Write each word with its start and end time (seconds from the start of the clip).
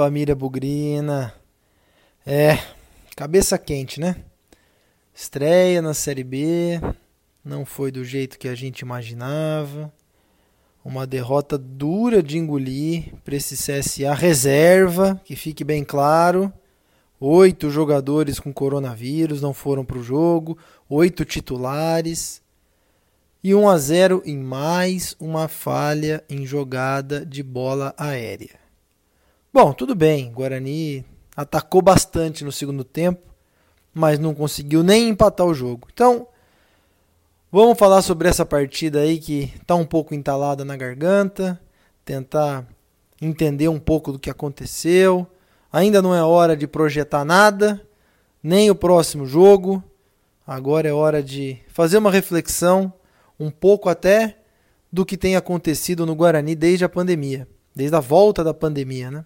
família 0.00 0.34
Bugrina. 0.34 1.34
É, 2.26 2.58
cabeça 3.14 3.58
quente, 3.58 4.00
né? 4.00 4.16
Estreia 5.14 5.82
na 5.82 5.92
Série 5.92 6.24
B, 6.24 6.80
não 7.44 7.66
foi 7.66 7.92
do 7.92 8.02
jeito 8.02 8.38
que 8.38 8.48
a 8.48 8.54
gente 8.54 8.80
imaginava. 8.80 9.92
Uma 10.82 11.06
derrota 11.06 11.58
dura 11.58 12.22
de 12.22 12.38
engolir 12.38 13.12
para 13.22 13.36
esse 13.36 13.54
CSA 13.54 14.14
reserva, 14.14 15.20
que 15.22 15.36
fique 15.36 15.62
bem 15.62 15.84
claro. 15.84 16.50
Oito 17.20 17.68
jogadores 17.68 18.40
com 18.40 18.54
coronavírus 18.54 19.42
não 19.42 19.52
foram 19.52 19.84
para 19.84 19.98
o 19.98 20.02
jogo, 20.02 20.56
oito 20.88 21.26
titulares. 21.26 22.40
E 23.44 23.54
1 23.54 23.68
a 23.68 23.76
0 23.76 24.22
em 24.24 24.38
mais 24.38 25.14
uma 25.20 25.46
falha 25.46 26.24
em 26.26 26.46
jogada 26.46 27.26
de 27.26 27.42
bola 27.42 27.94
aérea. 27.98 28.59
Bom, 29.52 29.72
tudo 29.72 29.96
bem, 29.96 30.30
Guarani 30.30 31.04
atacou 31.36 31.82
bastante 31.82 32.44
no 32.44 32.52
segundo 32.52 32.84
tempo, 32.84 33.20
mas 33.92 34.16
não 34.16 34.32
conseguiu 34.32 34.84
nem 34.84 35.08
empatar 35.08 35.44
o 35.44 35.52
jogo. 35.52 35.88
Então, 35.92 36.28
vamos 37.50 37.76
falar 37.76 38.00
sobre 38.02 38.28
essa 38.28 38.46
partida 38.46 39.00
aí 39.00 39.18
que 39.18 39.52
está 39.60 39.74
um 39.74 39.84
pouco 39.84 40.14
entalada 40.14 40.64
na 40.64 40.76
garganta, 40.76 41.60
tentar 42.04 42.64
entender 43.20 43.66
um 43.66 43.80
pouco 43.80 44.12
do 44.12 44.20
que 44.20 44.30
aconteceu. 44.30 45.26
Ainda 45.72 46.00
não 46.00 46.14
é 46.14 46.22
hora 46.22 46.56
de 46.56 46.68
projetar 46.68 47.24
nada, 47.24 47.84
nem 48.40 48.70
o 48.70 48.74
próximo 48.76 49.26
jogo. 49.26 49.82
Agora 50.46 50.88
é 50.88 50.92
hora 50.92 51.20
de 51.20 51.58
fazer 51.66 51.98
uma 51.98 52.12
reflexão, 52.12 52.92
um 53.38 53.50
pouco 53.50 53.88
até 53.88 54.38
do 54.92 55.04
que 55.04 55.16
tem 55.16 55.34
acontecido 55.34 56.06
no 56.06 56.14
Guarani 56.14 56.54
desde 56.54 56.84
a 56.84 56.88
pandemia, 56.88 57.48
desde 57.74 57.96
a 57.96 58.00
volta 58.00 58.44
da 58.44 58.54
pandemia, 58.54 59.10
né? 59.10 59.24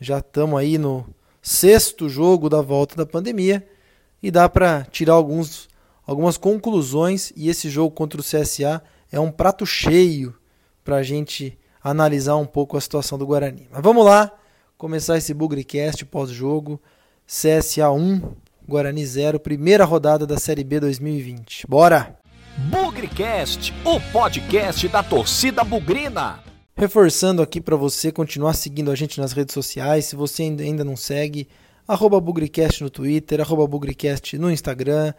Já 0.00 0.18
estamos 0.18 0.58
aí 0.58 0.76
no 0.76 1.06
sexto 1.40 2.08
jogo 2.08 2.50
da 2.50 2.60
volta 2.60 2.96
da 2.96 3.06
pandemia 3.06 3.66
e 4.22 4.30
dá 4.30 4.48
para 4.48 4.84
tirar 4.90 5.14
alguns, 5.14 5.68
algumas 6.06 6.36
conclusões. 6.36 7.32
E 7.36 7.48
esse 7.48 7.70
jogo 7.70 7.94
contra 7.94 8.20
o 8.20 8.24
CSA 8.24 8.82
é 9.10 9.18
um 9.18 9.30
prato 9.30 9.64
cheio 9.64 10.34
para 10.84 10.96
a 10.96 11.02
gente 11.02 11.58
analisar 11.82 12.36
um 12.36 12.46
pouco 12.46 12.76
a 12.76 12.80
situação 12.80 13.16
do 13.16 13.26
Guarani. 13.26 13.68
Mas 13.70 13.82
vamos 13.82 14.04
lá, 14.04 14.32
começar 14.76 15.16
esse 15.16 15.32
Bugrecast 15.32 16.04
pós-jogo. 16.04 16.80
CSA 17.26 17.90
1, 17.90 18.20
Guarani 18.68 19.04
0, 19.04 19.40
primeira 19.40 19.84
rodada 19.84 20.26
da 20.26 20.38
Série 20.38 20.62
B 20.62 20.78
2020. 20.78 21.66
Bora! 21.66 22.16
Bugrecast, 22.70 23.74
o 23.84 24.00
podcast 24.12 24.88
da 24.88 25.02
torcida 25.02 25.62
bugrina. 25.62 26.45
Reforçando 26.78 27.40
aqui 27.40 27.58
para 27.58 27.74
você 27.74 28.12
continuar 28.12 28.52
seguindo 28.52 28.90
a 28.90 28.94
gente 28.94 29.18
nas 29.18 29.32
redes 29.32 29.54
sociais. 29.54 30.04
Se 30.04 30.14
você 30.14 30.42
ainda 30.42 30.84
não 30.84 30.94
segue, 30.94 31.48
arroba 31.88 32.20
Bugrecast 32.20 32.82
no 32.82 32.90
Twitter, 32.90 33.40
arroba 33.40 33.66
Bugrecast 33.66 34.36
no 34.36 34.50
Instagram, 34.50 35.14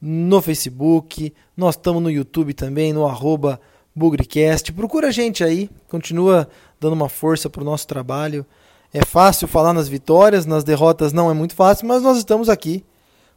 no 0.00 0.40
Facebook. 0.40 1.34
Nós 1.56 1.74
estamos 1.74 2.00
no 2.00 2.12
YouTube 2.12 2.54
também, 2.54 2.92
no 2.92 3.08
arroba 3.08 3.60
Bugrecast. 3.92 4.72
Procura 4.72 5.08
a 5.08 5.10
gente 5.10 5.42
aí, 5.42 5.68
continua 5.88 6.48
dando 6.78 6.92
uma 6.92 7.08
força 7.08 7.50
para 7.50 7.62
o 7.62 7.64
nosso 7.64 7.88
trabalho. 7.88 8.46
É 8.94 9.04
fácil 9.04 9.48
falar 9.48 9.72
nas 9.72 9.88
vitórias, 9.88 10.46
nas 10.46 10.62
derrotas 10.62 11.12
não 11.12 11.28
é 11.28 11.34
muito 11.34 11.56
fácil, 11.56 11.88
mas 11.88 12.04
nós 12.04 12.18
estamos 12.18 12.48
aqui 12.48 12.84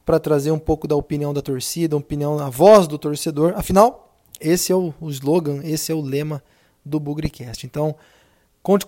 para 0.05 0.19
trazer 0.19 0.51
um 0.51 0.59
pouco 0.59 0.87
da 0.87 0.95
opinião 0.95 1.33
da 1.33 1.41
torcida, 1.41 1.97
opinião, 1.97 2.37
a 2.37 2.51
voz 2.51 2.85
do 2.85 2.99
torcedor. 2.99 3.53
Afinal, 3.55 4.15
esse 4.39 4.71
é 4.71 4.75
o, 4.75 4.93
o 5.01 5.09
slogan, 5.09 5.61
esse 5.63 5.91
é 5.91 5.95
o 5.95 6.01
lema 6.01 6.39
do 6.85 6.99
Bugrecast. 6.99 7.65
Então, 7.65 7.95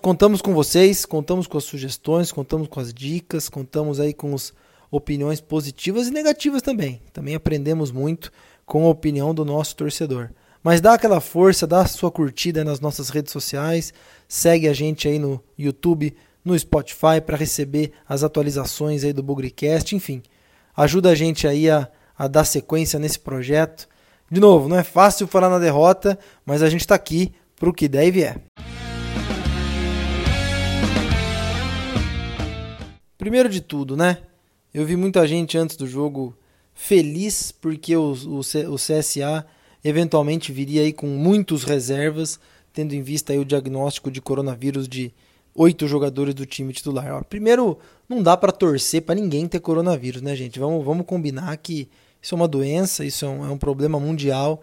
contamos 0.00 0.40
com 0.40 0.54
vocês, 0.54 1.04
contamos 1.04 1.46
com 1.46 1.58
as 1.58 1.64
sugestões, 1.64 2.32
contamos 2.32 2.68
com 2.68 2.80
as 2.80 2.92
dicas, 2.92 3.48
contamos 3.48 4.00
aí 4.00 4.14
com 4.14 4.34
as 4.34 4.52
opiniões 4.90 5.40
positivas 5.40 6.08
e 6.08 6.10
negativas 6.10 6.62
também. 6.62 7.02
Também 7.12 7.34
aprendemos 7.34 7.90
muito 7.90 8.32
com 8.64 8.86
a 8.86 8.90
opinião 8.90 9.34
do 9.34 9.44
nosso 9.44 9.76
torcedor. 9.76 10.30
Mas 10.62 10.80
dá 10.80 10.94
aquela 10.94 11.20
força, 11.20 11.66
dá 11.66 11.82
a 11.82 11.86
sua 11.86 12.10
curtida 12.10 12.64
nas 12.64 12.80
nossas 12.80 13.08
redes 13.08 13.32
sociais, 13.32 13.92
segue 14.26 14.68
a 14.68 14.72
gente 14.72 15.06
aí 15.06 15.18
no 15.18 15.40
YouTube, 15.56 16.16
no 16.44 16.58
Spotify 16.58 17.20
para 17.24 17.36
receber 17.36 17.92
as 18.08 18.24
atualizações 18.24 19.04
aí 19.04 19.12
do 19.12 19.22
Bugrecast, 19.22 19.94
enfim. 19.94 20.22
Ajuda 20.76 21.10
a 21.10 21.14
gente 21.14 21.46
aí 21.46 21.70
a, 21.70 21.88
a 22.18 22.26
dar 22.26 22.44
sequência 22.44 22.98
nesse 22.98 23.18
projeto. 23.18 23.88
De 24.30 24.40
novo, 24.40 24.68
não 24.68 24.76
é 24.76 24.82
fácil 24.82 25.26
falar 25.26 25.48
na 25.48 25.58
derrota, 25.58 26.18
mas 26.44 26.62
a 26.62 26.68
gente 26.68 26.80
está 26.80 26.96
aqui 26.96 27.32
para 27.58 27.68
o 27.68 27.72
que 27.72 27.88
der 27.88 28.06
e 28.06 28.10
vier. 28.10 28.40
Primeiro 33.18 33.48
de 33.48 33.60
tudo, 33.60 33.96
né? 33.96 34.18
Eu 34.72 34.84
vi 34.84 34.94
muita 34.94 35.26
gente 35.26 35.56
antes 35.56 35.76
do 35.76 35.86
jogo 35.86 36.36
feliz 36.74 37.50
porque 37.50 37.96
o, 37.96 38.12
o, 38.12 38.40
o 38.40 38.76
CSA 38.76 39.46
eventualmente 39.82 40.52
viria 40.52 40.82
aí 40.82 40.92
com 40.92 41.06
muitos 41.06 41.64
reservas, 41.64 42.38
tendo 42.72 42.94
em 42.94 43.02
vista 43.02 43.32
aí 43.32 43.38
o 43.38 43.44
diagnóstico 43.44 44.10
de 44.10 44.20
coronavírus 44.20 44.86
de 44.86 45.12
oito 45.54 45.88
jogadores 45.88 46.34
do 46.34 46.44
time 46.44 46.72
titular. 46.72 47.14
Ó, 47.14 47.22
primeiro, 47.22 47.78
não 48.08 48.22
dá 48.22 48.36
para 48.36 48.52
torcer 48.52 49.02
para 49.02 49.14
ninguém 49.14 49.48
ter 49.48 49.60
coronavírus, 49.60 50.20
né, 50.20 50.36
gente? 50.36 50.58
Vamos, 50.58 50.84
vamos 50.84 51.06
combinar 51.06 51.56
que 51.56 51.88
isso 52.20 52.34
é 52.34 52.36
uma 52.36 52.48
doença, 52.48 53.04
isso 53.04 53.24
é 53.24 53.28
um, 53.28 53.46
é 53.46 53.50
um 53.50 53.58
problema 53.58 53.98
mundial. 53.98 54.62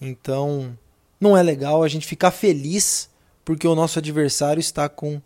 Então, 0.00 0.76
não 1.20 1.36
é 1.36 1.42
legal 1.42 1.82
a 1.82 1.88
gente 1.88 2.06
ficar 2.06 2.30
feliz 2.30 3.10
porque 3.44 3.68
o 3.68 3.74
nosso 3.74 3.98
adversário 3.98 4.60
está 4.60 4.88
com, 4.88 5.20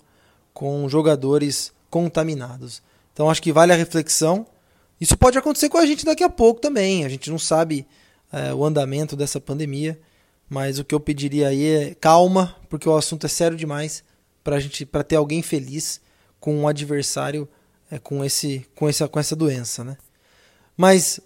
com 0.53 0.89
jogadores 0.89 1.73
contaminados. 1.89 2.83
Então 3.13 3.31
acho 3.31 3.43
que 3.43 3.53
vale 3.53 3.73
a 3.73 3.77
reflexão. 3.77 4.47
Isso 5.01 5.17
pode 5.17 5.39
acontecer 5.39 5.69
com 5.69 5.79
a 5.79 5.87
gente 5.87 6.05
daqui 6.05 6.25
a 6.25 6.31
pouco 6.31 6.61
também. 6.61 7.05
A 7.05 7.09
gente 7.09 7.31
não 7.31 7.39
sabe 7.39 7.87
é, 8.33 8.53
o 8.53 8.65
andamento 8.65 9.15
dessa 9.15 9.41
pandemia, 9.41 10.01
mas 10.49 10.79
o 10.79 10.85
que 10.85 10.95
eu 10.95 11.01
pediria 11.01 11.49
aí 11.49 11.65
é 11.65 11.95
calma, 11.95 12.57
porque 12.69 12.89
o 12.89 12.97
assunto 12.97 13.27
é 13.27 13.29
sério 13.29 13.57
demais 13.57 14.03
para 14.43 14.59
gente 14.59 14.85
para 14.85 15.05
ter 15.05 15.17
alguém 15.17 15.43
feliz 15.43 16.01
com 16.41 16.57
um 16.57 16.69
adversário 16.69 17.49
é, 17.91 17.99
com 17.99 18.25
esse 18.25 18.67
com 18.75 18.89
essa 18.89 19.09
com 19.09 19.21
essa 19.21 19.37
doença, 19.37 19.85
né? 19.85 19.97
Mas 20.77 21.21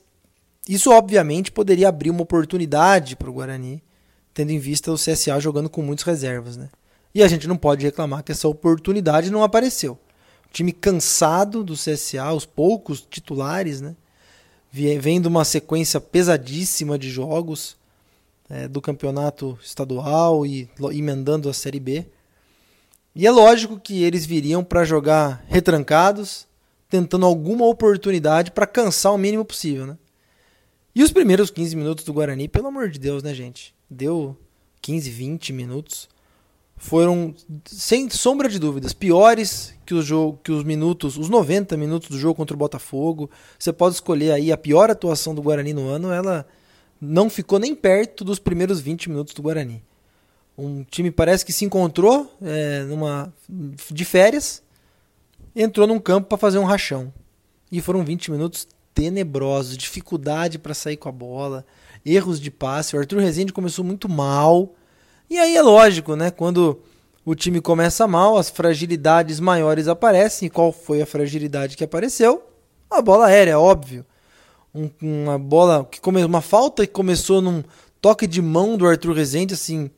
isso 0.68 0.90
obviamente 0.90 1.50
poderia 1.50 1.88
abrir 1.88 2.10
uma 2.10 2.22
oportunidade 2.22 3.16
para 3.16 3.30
o 3.30 3.32
Guarani 3.32 3.82
tendo 4.38 4.52
em 4.52 4.58
vista 4.60 4.92
o 4.92 4.94
CSA 4.94 5.40
jogando 5.40 5.68
com 5.68 5.82
muitas 5.82 6.04
reservas, 6.04 6.56
né? 6.56 6.68
E 7.12 7.24
a 7.24 7.26
gente 7.26 7.48
não 7.48 7.56
pode 7.56 7.84
reclamar 7.84 8.22
que 8.22 8.30
essa 8.30 8.46
oportunidade 8.46 9.32
não 9.32 9.42
apareceu. 9.42 9.94
O 10.48 10.52
time 10.52 10.70
cansado 10.70 11.64
do 11.64 11.74
CSA, 11.74 12.32
os 12.32 12.46
poucos 12.46 13.00
titulares, 13.00 13.80
né? 13.80 13.96
Vem 14.70 15.20
de 15.20 15.26
uma 15.26 15.44
sequência 15.44 16.00
pesadíssima 16.00 16.96
de 16.96 17.10
jogos 17.10 17.76
é, 18.48 18.68
do 18.68 18.80
campeonato 18.80 19.58
estadual 19.60 20.46
e 20.46 20.70
emendando 20.92 21.48
a 21.48 21.52
Série 21.52 21.80
B. 21.80 22.06
E 23.16 23.26
é 23.26 23.30
lógico 23.32 23.76
que 23.76 24.04
eles 24.04 24.24
viriam 24.24 24.62
para 24.62 24.84
jogar 24.84 25.44
retrancados, 25.48 26.46
tentando 26.88 27.26
alguma 27.26 27.66
oportunidade 27.66 28.52
para 28.52 28.68
cansar 28.68 29.12
o 29.12 29.18
mínimo 29.18 29.44
possível, 29.44 29.84
né? 29.84 29.98
E 30.98 31.02
os 31.04 31.12
primeiros 31.12 31.48
15 31.48 31.76
minutos 31.76 32.04
do 32.04 32.12
Guarani, 32.12 32.48
pelo 32.48 32.66
amor 32.66 32.88
de 32.88 32.98
Deus, 32.98 33.22
né, 33.22 33.32
gente? 33.32 33.72
deu 33.88 34.36
15, 34.82 35.08
20 35.08 35.52
minutos, 35.52 36.08
foram, 36.76 37.32
sem 37.64 38.10
sombra 38.10 38.48
de 38.48 38.58
dúvidas, 38.58 38.92
piores 38.92 39.72
que 39.86 39.94
o 39.94 40.02
jogo, 40.02 40.40
que 40.42 40.50
os 40.50 40.64
minutos, 40.64 41.16
os 41.16 41.28
90 41.28 41.76
minutos 41.76 42.08
do 42.08 42.18
jogo 42.18 42.34
contra 42.34 42.52
o 42.52 42.58
Botafogo. 42.58 43.30
Você 43.56 43.72
pode 43.72 43.94
escolher 43.94 44.32
aí 44.32 44.50
a 44.50 44.56
pior 44.56 44.90
atuação 44.90 45.36
do 45.36 45.40
Guarani 45.40 45.72
no 45.72 45.86
ano, 45.86 46.10
ela 46.10 46.44
não 47.00 47.30
ficou 47.30 47.60
nem 47.60 47.76
perto 47.76 48.24
dos 48.24 48.40
primeiros 48.40 48.80
20 48.80 49.08
minutos 49.08 49.34
do 49.34 49.42
Guarani. 49.42 49.80
Um 50.58 50.82
time 50.82 51.12
parece 51.12 51.46
que 51.46 51.52
se 51.52 51.64
encontrou 51.64 52.36
é, 52.42 52.82
numa 52.82 53.32
de 53.48 54.04
férias, 54.04 54.64
entrou 55.54 55.86
num 55.86 56.00
campo 56.00 56.26
para 56.26 56.38
fazer 56.38 56.58
um 56.58 56.64
rachão. 56.64 57.14
E 57.70 57.80
foram 57.80 58.04
20 58.04 58.32
minutos 58.32 58.66
tenebrosos, 58.98 59.78
dificuldade 59.78 60.58
para 60.58 60.74
sair 60.74 60.96
com 60.96 61.08
a 61.08 61.12
bola, 61.12 61.64
erros 62.04 62.40
de 62.40 62.50
passe. 62.50 62.96
O 62.96 62.98
Arthur 62.98 63.20
Rezende 63.20 63.52
começou 63.52 63.84
muito 63.84 64.08
mal. 64.08 64.74
E 65.30 65.38
aí 65.38 65.56
é 65.56 65.62
lógico, 65.62 66.16
né? 66.16 66.32
Quando 66.32 66.80
o 67.24 67.32
time 67.32 67.60
começa 67.60 68.08
mal, 68.08 68.36
as 68.36 68.50
fragilidades 68.50 69.38
maiores 69.38 69.86
aparecem. 69.86 70.46
E 70.46 70.50
qual 70.50 70.72
foi 70.72 71.00
a 71.00 71.06
fragilidade 71.06 71.76
que 71.76 71.84
apareceu? 71.84 72.42
A 72.90 73.00
bola 73.00 73.26
aérea, 73.26 73.60
óbvio. 73.60 74.04
Um, 74.74 74.90
uma 75.00 75.38
bola 75.38 75.84
que 75.88 76.00
come, 76.00 76.24
uma 76.24 76.40
falta 76.40 76.84
que 76.84 76.92
começou 76.92 77.40
num 77.40 77.62
toque 78.00 78.26
de 78.26 78.42
mão 78.42 78.76
do 78.76 78.84
Arthur 78.84 79.12
Rezende, 79.12 79.54
assim, 79.54 79.92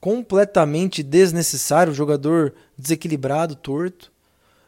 completamente 0.00 1.02
desnecessário, 1.02 1.92
jogador 1.92 2.54
desequilibrado, 2.78 3.56
torto. 3.56 4.12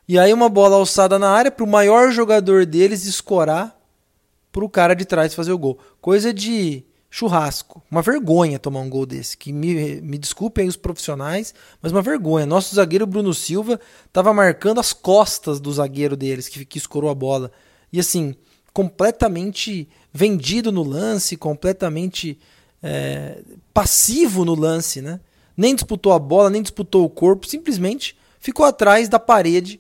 E 0.09 0.19
aí 0.19 0.33
uma 0.33 0.49
bola 0.49 0.77
alçada 0.77 1.19
na 1.19 1.29
área 1.29 1.51
para 1.51 1.65
o 1.65 1.69
maior 1.69 2.11
jogador 2.11 2.65
deles 2.65 3.05
escorar 3.05 3.79
para 4.51 4.65
o 4.65 4.69
cara 4.69 4.95
de 4.95 5.05
trás 5.05 5.35
fazer 5.35 5.53
o 5.53 5.59
gol. 5.59 5.79
Coisa 6.01 6.33
de 6.33 6.83
churrasco. 7.11 7.83
Uma 7.91 8.01
vergonha 8.01 8.59
tomar 8.59 8.81
um 8.81 8.89
gol 8.89 9.05
desse. 9.05 9.37
Que 9.37 9.53
me, 9.53 10.01
me 10.01 10.17
desculpem 10.17 10.67
os 10.67 10.77
profissionais, 10.77 11.53
mas 11.83 11.93
uma 11.93 12.01
vergonha. 12.01 12.47
Nosso 12.47 12.75
zagueiro 12.75 13.07
Bruno 13.07 13.35
Silva 13.35 13.79
estava 14.07 14.33
marcando 14.33 14.81
as 14.81 14.95
costas 14.95 15.61
do 15.61 15.71
zagueiro 15.71 16.17
deles, 16.17 16.49
que, 16.49 16.65
que 16.65 16.79
escorou 16.79 17.11
a 17.11 17.15
bola. 17.15 17.53
E 17.93 18.01
assim, 18.01 18.35
completamente 18.73 19.91
vendido 20.11 20.73
no 20.73 20.85
lance, 20.85 21.37
completamente 21.37 22.39
é, 22.83 23.43
passivo 23.75 24.43
no 24.43 24.55
lance, 24.55 25.03
né? 25.03 25.21
Nem 25.55 25.75
disputou 25.75 26.15
a 26.15 26.19
bola, 26.19 26.49
nem 26.49 26.63
disputou 26.63 27.05
o 27.05 27.11
corpo, 27.11 27.47
simplesmente 27.47 28.17
ficou 28.41 28.65
atrás 28.65 29.07
da 29.07 29.19
parede 29.19 29.79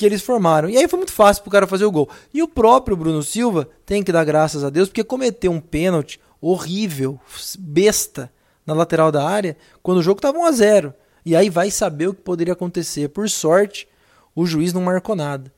que 0.00 0.06
eles 0.06 0.22
formaram. 0.22 0.70
E 0.70 0.78
aí 0.78 0.88
foi 0.88 0.96
muito 0.96 1.12
fácil 1.12 1.42
pro 1.42 1.52
cara 1.52 1.66
fazer 1.66 1.84
o 1.84 1.90
gol. 1.90 2.08
E 2.32 2.42
o 2.42 2.48
próprio 2.48 2.96
Bruno 2.96 3.22
Silva 3.22 3.68
tem 3.84 4.02
que 4.02 4.10
dar 4.10 4.24
graças 4.24 4.64
a 4.64 4.70
Deus 4.70 4.88
porque 4.88 5.04
cometeu 5.04 5.52
um 5.52 5.60
pênalti 5.60 6.18
horrível, 6.40 7.20
besta, 7.58 8.32
na 8.64 8.72
lateral 8.72 9.12
da 9.12 9.28
área, 9.28 9.58
quando 9.82 9.98
o 9.98 10.02
jogo 10.02 10.16
estava 10.16 10.38
1 10.38 10.44
a 10.46 10.52
0 10.52 10.94
E 11.26 11.36
aí 11.36 11.50
vai 11.50 11.70
saber 11.70 12.08
o 12.08 12.14
que 12.14 12.22
poderia 12.22 12.54
acontecer. 12.54 13.10
Por 13.10 13.28
sorte, 13.28 13.86
o 14.34 14.46
juiz 14.46 14.72
não 14.72 14.80
marcou 14.80 15.14
nada. 15.14 15.52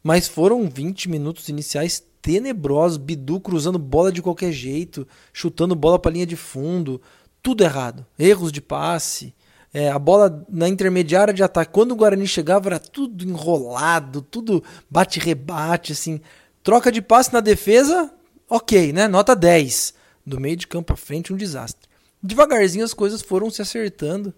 Mas 0.00 0.28
foram 0.28 0.70
20 0.70 1.08
minutos 1.08 1.48
iniciais 1.48 2.00
tenebrosos, 2.22 2.98
Bidu 2.98 3.40
cruzando 3.40 3.80
bola 3.80 4.12
de 4.12 4.22
qualquer 4.22 4.52
jeito, 4.52 5.08
chutando 5.32 5.74
bola 5.74 5.98
para 5.98 6.12
linha 6.12 6.26
de 6.26 6.36
fundo, 6.36 7.02
tudo 7.42 7.64
errado. 7.64 8.06
Erros 8.16 8.52
de 8.52 8.60
passe, 8.60 9.34
é, 9.78 9.88
a 9.90 9.98
bola 9.98 10.44
na 10.48 10.68
intermediária 10.68 11.32
de 11.32 11.40
ataque. 11.40 11.72
Quando 11.72 11.92
o 11.92 11.96
Guarani 11.96 12.26
chegava 12.26 12.68
era 12.68 12.80
tudo 12.80 13.24
enrolado, 13.24 14.20
tudo 14.20 14.64
bate-rebate, 14.90 15.92
assim. 15.92 16.20
Troca 16.64 16.90
de 16.90 17.00
passe 17.00 17.32
na 17.32 17.38
defesa, 17.38 18.12
ok, 18.50 18.92
né? 18.92 19.06
Nota 19.06 19.36
10 19.36 19.94
do 20.26 20.40
meio 20.40 20.56
de 20.56 20.66
campo 20.66 20.92
à 20.92 20.96
frente, 20.96 21.32
um 21.32 21.36
desastre. 21.36 21.88
Devagarzinho 22.20 22.84
as 22.84 22.92
coisas 22.92 23.22
foram 23.22 23.50
se 23.50 23.62
acertando. 23.62 24.34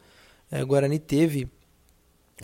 É, 0.50 0.62
o 0.62 0.66
Guarani 0.66 0.98
teve 0.98 1.48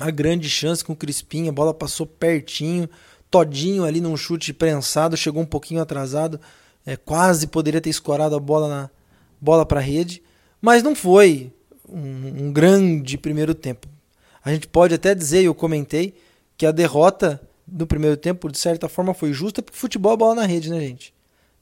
a 0.00 0.10
grande 0.10 0.48
chance 0.48 0.82
com 0.82 0.94
o 0.94 0.96
Crispim, 0.96 1.50
a 1.50 1.52
bola 1.52 1.74
passou 1.74 2.06
pertinho, 2.06 2.88
todinho 3.30 3.84
ali 3.84 4.00
num 4.00 4.16
chute 4.16 4.54
prensado, 4.54 5.18
chegou 5.18 5.42
um 5.42 5.46
pouquinho 5.46 5.82
atrasado, 5.82 6.40
é, 6.86 6.96
quase 6.96 7.46
poderia 7.46 7.80
ter 7.82 7.90
escorado 7.90 8.34
a 8.34 8.40
bola 8.40 8.68
na 8.68 8.90
bola 9.38 9.66
para 9.66 9.80
rede, 9.80 10.22
mas 10.62 10.82
não 10.82 10.94
foi 10.94 11.52
um, 11.88 12.46
um 12.46 12.52
grande 12.52 13.16
primeiro 13.18 13.54
tempo. 13.54 13.88
A 14.44 14.52
gente 14.52 14.68
pode 14.68 14.94
até 14.94 15.14
dizer, 15.14 15.42
e 15.42 15.46
eu 15.46 15.54
comentei, 15.54 16.14
que 16.56 16.66
a 16.66 16.70
derrota 16.70 17.40
do 17.66 17.86
primeiro 17.86 18.16
tempo, 18.16 18.50
de 18.50 18.58
certa 18.58 18.88
forma, 18.88 19.12
foi 19.12 19.32
justa, 19.32 19.60
porque 19.60 19.78
futebol 19.78 20.12
é 20.12 20.16
bola 20.16 20.34
na 20.36 20.46
rede, 20.46 20.70
né, 20.70 20.80
gente? 20.80 21.12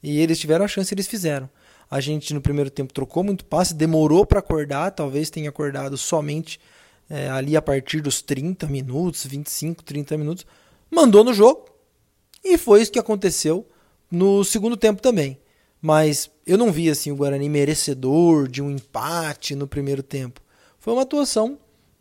E 0.03 0.19
eles 0.19 0.39
tiveram 0.39 0.65
a 0.65 0.67
chance, 0.67 0.93
eles 0.93 1.07
fizeram. 1.07 1.49
A 1.89 1.99
gente 1.99 2.33
no 2.33 2.41
primeiro 2.41 2.69
tempo 2.69 2.93
trocou 2.93 3.23
muito 3.23 3.45
passe, 3.45 3.73
demorou 3.73 4.25
para 4.25 4.39
acordar, 4.39 4.91
talvez 4.91 5.29
tenha 5.29 5.49
acordado 5.49 5.97
somente 5.97 6.59
é, 7.09 7.29
ali 7.29 7.55
a 7.55 7.61
partir 7.61 8.01
dos 8.01 8.21
30 8.21 8.67
minutos, 8.67 9.25
25, 9.25 9.83
30 9.83 10.17
minutos. 10.17 10.45
Mandou 10.89 11.23
no 11.23 11.33
jogo 11.33 11.69
e 12.43 12.57
foi 12.57 12.81
isso 12.81 12.91
que 12.91 12.99
aconteceu 12.99 13.67
no 14.11 14.43
segundo 14.43 14.77
tempo 14.77 15.01
também. 15.01 15.37
Mas 15.85 16.31
eu 16.47 16.57
não 16.57 16.71
vi 16.71 16.89
assim 16.89 17.11
o 17.11 17.15
Guarani 17.15 17.47
merecedor 17.47 18.47
de 18.47 18.59
um 18.59 18.71
empate 18.71 19.53
no 19.53 19.67
primeiro 19.67 20.01
tempo. 20.01 20.41
Foi 20.79 20.91
uma 20.91 21.03
atuação 21.03 21.59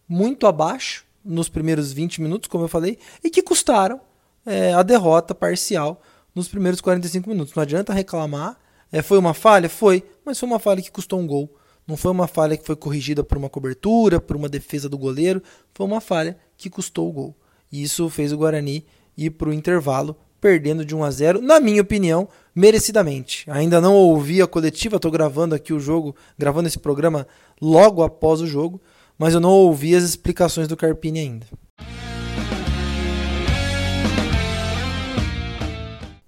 muito 0.08 0.46
abaixo 0.46 1.04
nos 1.22 1.50
primeiros 1.50 1.92
20 1.92 2.22
minutos, 2.22 2.48
como 2.48 2.64
eu 2.64 2.68
falei, 2.68 2.98
e 3.22 3.28
que 3.28 3.42
custaram 3.42 4.00
é, 4.46 4.72
a 4.72 4.82
derrota 4.82 5.34
parcial 5.34 6.00
nos 6.34 6.48
primeiros 6.48 6.80
45 6.80 7.28
minutos. 7.28 7.54
Não 7.54 7.62
adianta 7.62 7.92
reclamar 7.92 8.58
é, 8.90 9.02
foi 9.02 9.18
uma 9.18 9.34
falha? 9.34 9.68
Foi, 9.68 10.02
mas 10.24 10.40
foi 10.40 10.48
uma 10.48 10.58
falha 10.58 10.80
que 10.80 10.90
custou 10.90 11.20
um 11.20 11.26
gol. 11.26 11.54
Não 11.86 11.94
foi 11.94 12.10
uma 12.10 12.26
falha 12.26 12.56
que 12.56 12.64
foi 12.64 12.76
corrigida 12.76 13.22
por 13.22 13.36
uma 13.36 13.50
cobertura, 13.50 14.18
por 14.18 14.34
uma 14.34 14.48
defesa 14.48 14.88
do 14.88 14.96
goleiro. 14.96 15.42
Foi 15.74 15.84
uma 15.84 16.00
falha 16.00 16.38
que 16.56 16.70
custou 16.70 17.10
o 17.10 17.12
gol. 17.12 17.36
E 17.70 17.82
isso 17.82 18.08
fez 18.08 18.32
o 18.32 18.38
Guarani 18.38 18.86
ir 19.14 19.28
para 19.28 19.50
o 19.50 19.52
intervalo 19.52 20.16
perdendo 20.44 20.84
de 20.84 20.94
1 20.94 21.02
a 21.02 21.10
0, 21.10 21.40
na 21.40 21.58
minha 21.58 21.80
opinião, 21.80 22.28
merecidamente. 22.54 23.50
Ainda 23.50 23.80
não 23.80 23.94
ouvi 23.94 24.42
a 24.42 24.46
coletiva, 24.46 24.96
estou 24.96 25.10
gravando 25.10 25.54
aqui 25.54 25.72
o 25.72 25.80
jogo, 25.80 26.14
gravando 26.36 26.68
esse 26.68 26.78
programa 26.78 27.26
logo 27.58 28.02
após 28.02 28.42
o 28.42 28.46
jogo, 28.46 28.78
mas 29.16 29.32
eu 29.32 29.40
não 29.40 29.48
ouvi 29.48 29.96
as 29.96 30.02
explicações 30.04 30.68
do 30.68 30.76
Carpini 30.76 31.20
ainda. 31.20 31.46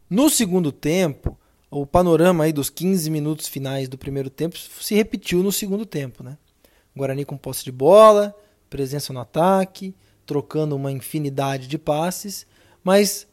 No 0.08 0.30
segundo 0.30 0.72
tempo, 0.72 1.38
o 1.70 1.84
panorama 1.84 2.44
aí 2.44 2.54
dos 2.54 2.70
15 2.70 3.10
minutos 3.10 3.48
finais 3.48 3.86
do 3.86 3.98
primeiro 3.98 4.30
tempo 4.30 4.56
se 4.58 4.94
repetiu 4.94 5.42
no 5.42 5.52
segundo 5.52 5.84
tempo, 5.84 6.24
né? 6.24 6.38
Guarani 6.96 7.26
com 7.26 7.36
posse 7.36 7.62
de 7.62 7.70
bola, 7.70 8.34
presença 8.70 9.12
no 9.12 9.20
ataque, 9.20 9.94
trocando 10.24 10.74
uma 10.74 10.90
infinidade 10.90 11.66
de 11.66 11.76
passes, 11.76 12.46
mas 12.82 13.26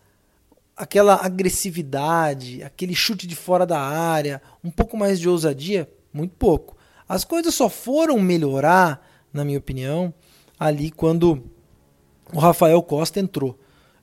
aquela 0.76 1.16
agressividade, 1.24 2.64
aquele 2.64 2.96
chute 2.96 3.28
de 3.28 3.36
fora 3.36 3.66
da 3.66 3.80
área, 3.80 4.42
um 4.64 4.72
pouco 4.72 4.98
mais 4.98 5.20
de 5.20 5.30
ousadia, 5.30 5.90
muito 6.12 6.36
pouco. 6.36 6.76
As 7.08 7.24
coisas 7.24 7.54
só 7.54 7.70
foram 7.70 8.20
melhorar, 8.20 9.06
na 9.32 9.44
minha 9.46 9.58
opinião, 9.58 10.14
ali 10.60 10.90
quando 10.92 11.44
o 12.34 12.40
Rafael 12.40 12.82
Costa 12.82 13.20
entrou. 13.20 13.58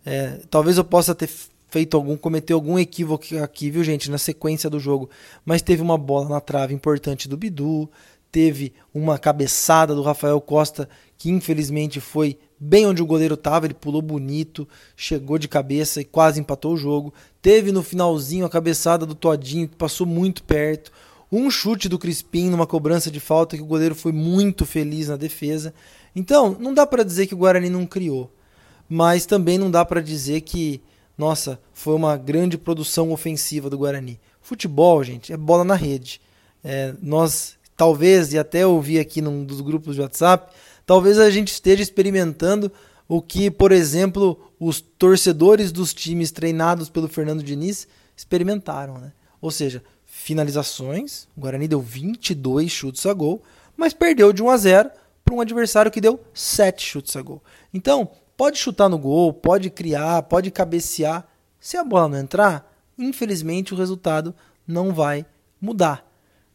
É, 0.04 0.40
talvez 0.50 0.76
eu 0.76 0.84
possa 0.84 1.14
ter 1.14 1.28
feito 1.68 1.96
algum, 1.96 2.16
cometeu 2.16 2.56
algum 2.56 2.78
equívoco 2.78 3.24
aqui, 3.42 3.70
viu, 3.70 3.82
gente, 3.84 4.10
na 4.10 4.18
sequência 4.18 4.68
do 4.68 4.78
jogo. 4.78 5.08
Mas 5.44 5.62
teve 5.62 5.82
uma 5.82 5.96
bola 5.96 6.28
na 6.28 6.40
trave 6.40 6.74
importante 6.74 7.28
do 7.28 7.36
Bidu, 7.36 7.90
teve 8.30 8.72
uma 8.92 9.18
cabeçada 9.18 9.94
do 9.94 10.02
Rafael 10.02 10.40
Costa 10.40 10.88
que 11.16 11.30
infelizmente 11.30 12.00
foi 12.00 12.38
bem 12.58 12.86
onde 12.86 13.02
o 13.02 13.06
goleiro 13.06 13.34
estava, 13.34 13.66
ele 13.66 13.74
pulou 13.74 14.00
bonito, 14.00 14.66
chegou 14.96 15.38
de 15.38 15.48
cabeça 15.48 16.00
e 16.00 16.04
quase 16.04 16.40
empatou 16.40 16.74
o 16.74 16.76
jogo. 16.76 17.12
Teve 17.42 17.72
no 17.72 17.82
finalzinho 17.82 18.46
a 18.46 18.50
cabeçada 18.50 19.04
do 19.04 19.14
Todinho 19.14 19.68
que 19.68 19.76
passou 19.76 20.06
muito 20.06 20.42
perto. 20.42 20.90
Um 21.30 21.50
chute 21.50 21.88
do 21.88 21.98
Crispim 21.98 22.48
numa 22.48 22.66
cobrança 22.66 23.10
de 23.10 23.20
falta 23.20 23.56
que 23.56 23.62
o 23.62 23.66
goleiro 23.66 23.94
foi 23.94 24.12
muito 24.12 24.64
feliz 24.64 25.08
na 25.08 25.16
defesa. 25.16 25.74
Então, 26.16 26.56
não 26.58 26.72
dá 26.74 26.86
para 26.86 27.04
dizer 27.04 27.26
que 27.26 27.34
o 27.34 27.38
Guarani 27.38 27.70
não 27.70 27.86
criou, 27.86 28.32
mas 28.88 29.26
também 29.26 29.58
não 29.58 29.70
dá 29.70 29.84
para 29.84 30.00
dizer 30.00 30.40
que 30.40 30.82
nossa, 31.20 31.60
foi 31.74 31.94
uma 31.94 32.16
grande 32.16 32.56
produção 32.56 33.12
ofensiva 33.12 33.68
do 33.68 33.76
Guarani. 33.76 34.18
Futebol, 34.40 35.04
gente, 35.04 35.34
é 35.34 35.36
bola 35.36 35.62
na 35.62 35.74
rede. 35.74 36.18
É, 36.64 36.94
nós, 37.02 37.58
talvez, 37.80 38.34
e 38.34 38.38
até 38.38 38.66
ouvi 38.66 38.98
aqui 38.98 39.22
num 39.22 39.42
dos 39.42 39.62
grupos 39.62 39.94
de 39.94 40.02
WhatsApp, 40.02 40.52
talvez 40.84 41.18
a 41.18 41.30
gente 41.30 41.48
esteja 41.48 41.82
experimentando 41.82 42.70
o 43.08 43.22
que, 43.22 43.50
por 43.50 43.72
exemplo, 43.72 44.38
os 44.60 44.82
torcedores 44.82 45.72
dos 45.72 45.94
times 45.94 46.30
treinados 46.30 46.90
pelo 46.90 47.08
Fernando 47.08 47.42
Diniz 47.42 47.88
experimentaram. 48.14 48.98
Né? 48.98 49.12
Ou 49.40 49.50
seja, 49.50 49.82
finalizações, 50.04 51.26
o 51.34 51.40
Guarani 51.40 51.66
deu 51.66 51.80
22 51.80 52.70
chutes 52.70 53.06
a 53.06 53.14
gol, 53.14 53.42
mas 53.74 53.94
perdeu 53.94 54.30
de 54.30 54.42
1 54.42 54.50
a 54.50 54.56
0 54.58 54.90
para 55.24 55.34
um 55.34 55.40
adversário 55.40 55.90
que 55.90 56.02
deu 56.02 56.20
7 56.34 56.84
chutes 56.84 57.16
a 57.16 57.22
gol. 57.22 57.42
Então, 57.72 58.10
Pode 58.40 58.56
chutar 58.56 58.88
no 58.88 58.98
gol, 58.98 59.34
pode 59.34 59.68
criar, 59.68 60.22
pode 60.22 60.50
cabecear. 60.50 61.28
Se 61.60 61.76
a 61.76 61.84
bola 61.84 62.08
não 62.08 62.16
entrar, 62.16 62.74
infelizmente 62.96 63.74
o 63.74 63.76
resultado 63.76 64.34
não 64.66 64.94
vai 64.94 65.26
mudar. 65.60 66.09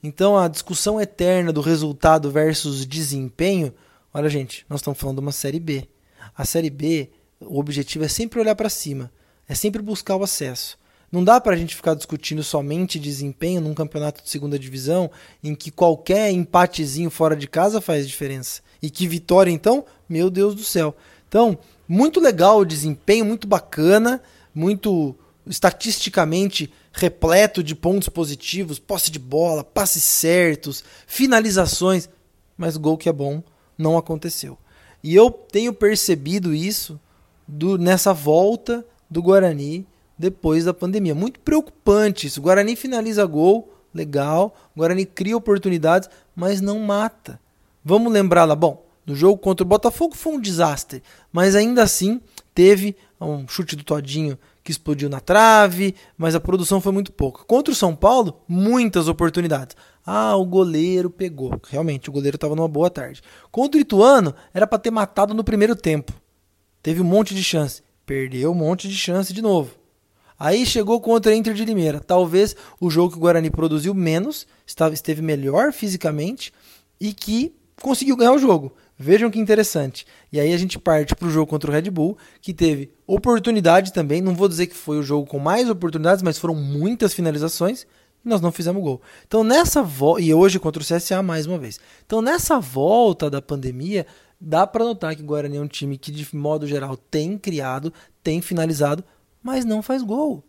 Então 0.05 0.37
a 0.37 0.47
discussão 0.47 1.01
eterna 1.01 1.51
do 1.51 1.61
resultado 1.61 2.29
versus 2.29 2.85
desempenho, 2.85 3.73
olha 4.13 4.29
gente, 4.29 4.63
nós 4.69 4.79
estamos 4.79 4.99
falando 4.99 5.17
de 5.17 5.21
uma 5.23 5.31
série 5.31 5.59
B. 5.59 5.89
A 6.37 6.45
série 6.45 6.69
B, 6.69 7.09
o 7.39 7.59
objetivo 7.59 8.05
é 8.05 8.07
sempre 8.07 8.39
olhar 8.39 8.53
para 8.53 8.69
cima, 8.69 9.11
é 9.49 9.55
sempre 9.55 9.81
buscar 9.81 10.15
o 10.15 10.23
acesso. 10.23 10.77
Não 11.11 11.23
dá 11.23 11.41
para 11.41 11.55
a 11.55 11.57
gente 11.57 11.75
ficar 11.75 11.95
discutindo 11.95 12.43
somente 12.43 12.99
desempenho 12.99 13.61
num 13.61 13.73
campeonato 13.73 14.21
de 14.21 14.29
segunda 14.29 14.59
divisão 14.59 15.09
em 15.43 15.55
que 15.55 15.71
qualquer 15.71 16.29
empatezinho 16.29 17.09
fora 17.09 17.35
de 17.35 17.47
casa 17.47 17.81
faz 17.81 18.07
diferença. 18.07 18.61
E 18.83 18.91
que 18.91 19.07
vitória, 19.07 19.49
então, 19.49 19.85
meu 20.07 20.29
Deus 20.29 20.53
do 20.53 20.63
céu. 20.63 20.95
Então, 21.27 21.57
muito 21.87 22.19
legal 22.19 22.59
o 22.59 22.65
desempenho, 22.65 23.25
muito 23.25 23.47
bacana, 23.47 24.21
muito 24.53 25.15
estatisticamente 25.47 26.71
repleto 26.95 27.61
de 27.61 27.75
pontos 27.75 28.07
positivos, 28.07 28.79
posse 28.79 29.11
de 29.11 29.19
bola, 29.19 29.63
passes 29.63 30.03
certos, 30.03 30.83
finalizações, 31.05 32.09
mas 32.57 32.77
gol 32.77 32.97
que 32.97 33.09
é 33.09 33.13
bom 33.13 33.43
não 33.77 33.97
aconteceu. 33.97 34.57
E 35.03 35.13
eu 35.13 35.29
tenho 35.29 35.73
percebido 35.73 36.53
isso 36.53 36.99
do, 37.45 37.77
nessa 37.77 38.13
volta 38.13 38.83
do 39.09 39.21
Guarani 39.21 39.85
depois 40.17 40.63
da 40.63 40.73
pandemia. 40.73 41.13
Muito 41.13 41.39
preocupante 41.41 42.27
isso. 42.27 42.39
O 42.39 42.43
Guarani 42.43 42.77
finaliza 42.77 43.25
gol, 43.25 43.73
legal. 43.93 44.55
O 44.73 44.79
Guarani 44.79 45.05
cria 45.05 45.35
oportunidades, 45.35 46.09
mas 46.33 46.61
não 46.61 46.79
mata. 46.79 47.39
Vamos 47.83 48.11
lembrar 48.11 48.45
lá, 48.45 48.55
bom, 48.55 48.85
no 49.05 49.15
jogo 49.15 49.37
contra 49.37 49.65
o 49.65 49.67
Botafogo 49.67 50.15
foi 50.15 50.33
um 50.33 50.39
desastre, 50.39 51.03
mas 51.31 51.55
ainda 51.55 51.83
assim 51.83 52.21
teve 52.53 52.95
um 53.19 53.47
chute 53.47 53.75
do 53.75 53.83
Todinho 53.83 54.39
que 54.65 54.71
explodiu 54.71 55.07
na 55.07 55.19
trave, 55.19 55.93
mas 56.17 56.33
a 56.33 56.39
produção 56.39 56.81
foi 56.81 56.91
muito 56.91 57.11
pouca. 57.11 57.43
Contra 57.45 57.71
o 57.71 57.75
São 57.75 57.95
Paulo, 57.95 58.41
muitas 58.47 59.07
oportunidades. 59.07 59.77
Ah, 60.03 60.35
o 60.35 60.43
goleiro 60.43 61.07
pegou. 61.07 61.61
Realmente, 61.69 62.09
o 62.09 62.11
goleiro 62.11 62.33
estava 62.33 62.55
numa 62.55 62.67
boa 62.67 62.89
tarde. 62.89 63.21
Contra 63.51 63.77
o 63.77 63.81
Ituano, 63.81 64.33
era 64.51 64.65
para 64.65 64.79
ter 64.79 64.89
matado 64.89 65.35
no 65.35 65.43
primeiro 65.43 65.75
tempo. 65.75 66.11
Teve 66.81 66.99
um 66.99 67.05
monte 67.05 67.35
de 67.35 67.43
chance. 67.43 67.83
Perdeu 68.07 68.51
um 68.51 68.55
monte 68.55 68.87
de 68.87 68.95
chance 68.95 69.31
de 69.31 69.39
novo. 69.39 69.75
Aí 70.37 70.65
chegou 70.65 70.99
contra 70.99 71.31
a 71.31 71.35
Inter 71.35 71.53
de 71.53 71.63
Limeira. 71.63 71.99
Talvez 71.99 72.55
o 72.81 72.89
jogo 72.89 73.11
que 73.11 73.17
o 73.17 73.21
Guarani 73.21 73.51
produziu 73.51 73.93
menos, 73.93 74.47
esteve 74.65 75.21
melhor 75.21 75.73
fisicamente 75.73 76.51
e 76.99 77.13
que 77.13 77.55
conseguiu 77.83 78.17
ganhar 78.17 78.33
o 78.33 78.39
jogo. 78.39 78.73
Vejam 78.97 79.29
que 79.29 79.39
interessante. 79.39 80.05
E 80.31 80.39
aí 80.39 80.53
a 80.53 80.57
gente 80.57 80.79
parte 80.79 81.15
para 81.15 81.27
o 81.27 81.31
jogo 81.31 81.49
contra 81.49 81.69
o 81.69 81.73
Red 81.73 81.89
Bull, 81.89 82.17
que 82.41 82.53
teve 82.53 82.91
oportunidade 83.05 83.91
também. 83.91 84.21
Não 84.21 84.33
vou 84.33 84.47
dizer 84.47 84.67
que 84.67 84.75
foi 84.75 84.97
o 84.97 85.03
jogo 85.03 85.27
com 85.27 85.37
mais 85.37 85.69
oportunidades, 85.69 86.23
mas 86.23 86.37
foram 86.37 86.55
muitas 86.55 87.13
finalizações 87.13 87.85
e 88.25 88.29
nós 88.29 88.39
não 88.39 88.51
fizemos 88.51 88.81
gol. 88.81 89.01
Então 89.27 89.43
nessa 89.43 89.83
volta, 89.83 90.21
e 90.21 90.33
hoje 90.33 90.59
contra 90.59 90.81
o 90.81 90.85
CSA 90.85 91.21
mais 91.21 91.45
uma 91.45 91.57
vez. 91.57 91.79
Então 92.05 92.21
nessa 92.21 92.59
volta 92.59 93.29
da 93.29 93.41
pandemia, 93.41 94.05
dá 94.39 94.65
para 94.65 94.85
notar 94.85 95.15
que 95.15 95.21
o 95.21 95.25
Guarani 95.25 95.57
é 95.57 95.61
um 95.61 95.67
time 95.67 95.97
que 95.97 96.11
de 96.11 96.33
modo 96.35 96.65
geral 96.65 96.95
tem 96.95 97.37
criado, 97.37 97.91
tem 98.23 98.41
finalizado, 98.41 99.03
mas 99.43 99.65
não 99.65 99.81
faz 99.81 100.01
gol. 100.01 100.43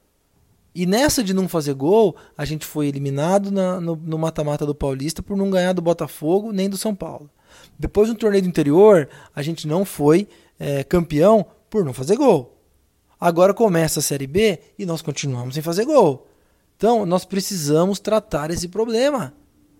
E 0.72 0.86
nessa 0.86 1.24
de 1.24 1.32
não 1.32 1.48
fazer 1.48 1.74
gol, 1.74 2.14
a 2.36 2.44
gente 2.44 2.66
foi 2.66 2.86
eliminado 2.86 3.50
na, 3.50 3.80
no 3.80 4.18
mata-mata 4.18 4.66
do 4.66 4.74
Paulista 4.74 5.22
por 5.22 5.36
não 5.36 5.50
ganhar 5.50 5.72
do 5.72 5.80
Botafogo 5.80 6.52
nem 6.52 6.68
do 6.68 6.76
São 6.76 6.94
Paulo. 6.94 7.30
Depois 7.78 8.08
no 8.08 8.14
torneio 8.14 8.42
do 8.42 8.48
interior, 8.48 9.08
a 9.34 9.42
gente 9.42 9.66
não 9.66 9.84
foi 9.84 10.28
é, 10.58 10.82
campeão 10.84 11.46
por 11.68 11.84
não 11.84 11.92
fazer 11.92 12.16
gol. 12.16 12.56
Agora 13.18 13.54
começa 13.54 14.00
a 14.00 14.02
Série 14.02 14.26
B 14.26 14.58
e 14.78 14.84
nós 14.84 15.02
continuamos 15.02 15.54
sem 15.54 15.62
fazer 15.62 15.84
gol. 15.84 16.26
Então, 16.76 17.06
nós 17.06 17.24
precisamos 17.24 17.98
tratar 17.98 18.50
esse 18.50 18.68
problema 18.68 19.32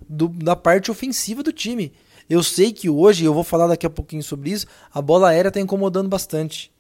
do, 0.09 0.29
da 0.29 0.57
parte 0.57 0.91
ofensiva 0.91 1.43
do 1.43 1.53
time. 1.53 1.93
Eu 2.29 2.43
sei 2.43 2.73
que 2.73 2.89
hoje, 2.89 3.25
eu 3.25 3.35
vou 3.35 3.45
falar 3.45 3.67
daqui 3.67 3.87
a 3.87 3.91
pouquinho 3.91 4.23
sobre 4.23 4.51
isso, 4.51 4.67
a 4.93 5.01
bola 5.01 5.29
aérea 5.29 5.49
está 5.49 5.61
incomodando 5.61 6.09
bastante 6.09 6.73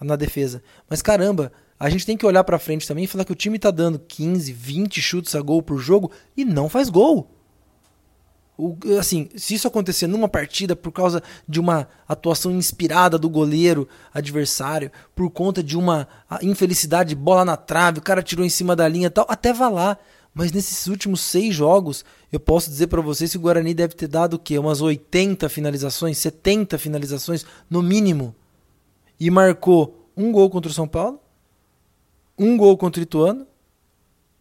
na 0.00 0.16
defesa. 0.16 0.62
Mas 0.88 1.00
caramba, 1.00 1.50
a 1.78 1.88
gente 1.88 2.06
tem 2.06 2.16
que 2.16 2.26
olhar 2.26 2.44
para 2.44 2.58
frente 2.58 2.86
também 2.86 3.04
e 3.04 3.08
falar 3.08 3.24
que 3.24 3.32
o 3.32 3.36
time 3.36 3.56
está 3.56 3.70
dando 3.70 3.98
15, 3.98 4.52
20 4.52 5.00
chutes 5.00 5.34
a 5.34 5.40
gol 5.40 5.62
por 5.62 5.78
jogo 5.78 6.10
e 6.36 6.44
não 6.44 6.68
faz 6.68 6.88
gol. 6.88 7.30
O, 8.64 8.98
assim, 8.98 9.28
se 9.34 9.54
isso 9.54 9.66
acontecer 9.66 10.06
numa 10.06 10.28
partida 10.28 10.76
por 10.76 10.92
causa 10.92 11.22
de 11.48 11.58
uma 11.58 11.88
atuação 12.06 12.52
inspirada 12.52 13.18
do 13.18 13.28
goleiro 13.28 13.88
adversário, 14.12 14.90
por 15.14 15.30
conta 15.30 15.62
de 15.62 15.76
uma 15.76 16.06
infelicidade, 16.42 17.14
bola 17.14 17.44
na 17.44 17.56
trave, 17.56 17.98
o 17.98 18.02
cara 18.02 18.22
tirou 18.22 18.44
em 18.44 18.48
cima 18.48 18.76
da 18.76 18.86
linha 18.86 19.10
tal, 19.10 19.26
até 19.28 19.52
vá 19.52 19.68
lá. 19.68 19.98
Mas 20.34 20.52
nesses 20.52 20.86
últimos 20.86 21.20
seis 21.20 21.54
jogos, 21.54 22.04
eu 22.32 22.40
posso 22.40 22.70
dizer 22.70 22.86
para 22.86 23.02
vocês 23.02 23.30
que 23.32 23.36
o 23.36 23.40
Guarani 23.40 23.74
deve 23.74 23.94
ter 23.94 24.08
dado 24.08 24.34
o 24.34 24.38
quê? 24.38 24.58
Umas 24.58 24.80
80 24.80 25.48
finalizações, 25.48 26.16
70 26.18 26.78
finalizações, 26.78 27.44
no 27.68 27.82
mínimo. 27.82 28.34
E 29.20 29.30
marcou 29.30 30.08
um 30.16 30.32
gol 30.32 30.48
contra 30.48 30.70
o 30.70 30.74
São 30.74 30.88
Paulo 30.88 31.20
um 32.38 32.56
gol 32.56 32.76
contra 32.76 33.00
o 33.00 33.02
Ituano, 33.02 33.46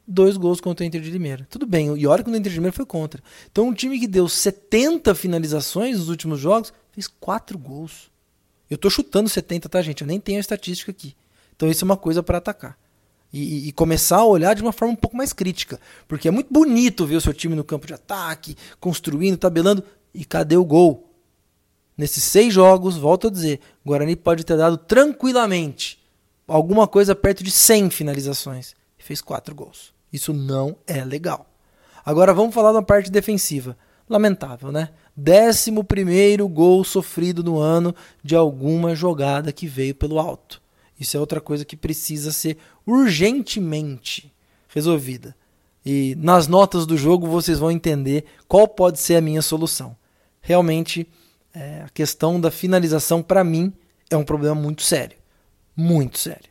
dois 0.07 0.37
gols 0.37 0.59
contra 0.59 0.83
o 0.83 0.87
Inter 0.87 1.01
de 1.01 1.09
Limeira. 1.09 1.47
Tudo 1.49 1.65
bem, 1.65 1.95
e 1.97 2.07
olha 2.07 2.23
que 2.23 2.29
o 2.29 2.35
Inter 2.35 2.51
de 2.51 2.57
Limeira 2.57 2.75
foi 2.75 2.85
contra. 2.85 3.21
Então 3.51 3.67
um 3.67 3.73
time 3.73 3.99
que 3.99 4.07
deu 4.07 4.27
70 4.27 5.13
finalizações 5.15 5.99
nos 5.99 6.09
últimos 6.09 6.39
jogos, 6.39 6.73
fez 6.91 7.07
quatro 7.07 7.57
gols. 7.57 8.11
Eu 8.69 8.77
tô 8.77 8.89
chutando 8.89 9.29
70, 9.29 9.67
tá, 9.69 9.81
gente? 9.81 10.01
Eu 10.01 10.07
nem 10.07 10.19
tenho 10.19 10.37
a 10.37 10.41
estatística 10.41 10.91
aqui. 10.91 11.15
Então 11.55 11.69
isso 11.69 11.83
é 11.83 11.85
uma 11.85 11.97
coisa 11.97 12.23
para 12.23 12.37
atacar. 12.37 12.77
E, 13.33 13.69
e, 13.69 13.71
começar 13.71 14.17
a 14.17 14.25
olhar 14.25 14.53
de 14.53 14.61
uma 14.61 14.73
forma 14.73 14.93
um 14.93 14.97
pouco 14.97 15.15
mais 15.15 15.31
crítica. 15.31 15.79
Porque 16.05 16.27
é 16.27 16.31
muito 16.31 16.51
bonito 16.51 17.05
ver 17.05 17.15
o 17.15 17.21
seu 17.21 17.33
time 17.33 17.55
no 17.55 17.63
campo 17.63 17.87
de 17.87 17.93
ataque, 17.93 18.57
construindo, 18.77 19.37
tabelando. 19.37 19.83
E 20.13 20.25
cadê 20.25 20.57
o 20.57 20.65
gol? 20.65 21.09
Nesses 21.97 22.23
seis 22.23 22.53
jogos, 22.53 22.97
volto 22.97 23.27
a 23.27 23.31
dizer, 23.31 23.61
Guarani 23.85 24.17
pode 24.17 24.43
ter 24.43 24.57
dado 24.57 24.77
tranquilamente 24.77 26.01
alguma 26.45 26.87
coisa 26.87 27.15
perto 27.15 27.41
de 27.41 27.51
100 27.51 27.89
finalizações 27.89 28.75
e 29.01 29.05
fez 29.05 29.21
4 29.21 29.53
gols. 29.53 29.93
Isso 30.13 30.31
não 30.33 30.77
é 30.85 31.03
legal. 31.03 31.49
Agora 32.05 32.33
vamos 32.33 32.53
falar 32.53 32.71
da 32.71 32.81
parte 32.81 33.11
defensiva. 33.11 33.77
Lamentável, 34.09 34.71
né? 34.71 34.89
11 35.17 35.71
gol 36.49 36.83
sofrido 36.83 37.43
no 37.43 37.57
ano 37.57 37.95
de 38.23 38.35
alguma 38.35 38.95
jogada 38.95 39.51
que 39.51 39.67
veio 39.67 39.95
pelo 39.95 40.19
alto. 40.19 40.61
Isso 40.99 41.17
é 41.17 41.19
outra 41.19 41.41
coisa 41.41 41.65
que 41.65 41.75
precisa 41.75 42.31
ser 42.31 42.57
urgentemente 42.85 44.33
resolvida. 44.67 45.35
E 45.85 46.15
nas 46.17 46.47
notas 46.47 46.85
do 46.85 46.97
jogo 46.97 47.27
vocês 47.27 47.57
vão 47.57 47.71
entender 47.71 48.25
qual 48.47 48.67
pode 48.67 48.99
ser 48.99 49.15
a 49.15 49.21
minha 49.21 49.41
solução. 49.41 49.95
Realmente, 50.41 51.07
é, 51.53 51.83
a 51.85 51.89
questão 51.89 52.39
da 52.39 52.51
finalização, 52.51 53.23
para 53.23 53.43
mim, 53.43 53.73
é 54.09 54.17
um 54.17 54.23
problema 54.23 54.55
muito 54.55 54.81
sério 54.81 55.21
muito 55.75 56.19
sério. 56.19 56.49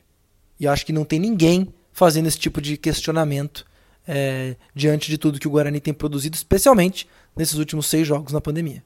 E 0.58 0.64
eu 0.64 0.72
acho 0.72 0.84
que 0.84 0.92
não 0.92 1.04
tem 1.04 1.18
ninguém 1.18 1.72
fazendo 1.92 2.26
esse 2.26 2.38
tipo 2.38 2.60
de 2.60 2.76
questionamento 2.76 3.64
é, 4.06 4.56
diante 4.74 5.10
de 5.10 5.18
tudo 5.18 5.38
que 5.38 5.46
o 5.46 5.50
Guarani 5.50 5.80
tem 5.80 5.94
produzido, 5.94 6.34
especialmente 6.34 7.08
nesses 7.36 7.54
últimos 7.54 7.86
seis 7.86 8.06
jogos 8.06 8.32
na 8.32 8.40
pandemia. 8.40 8.82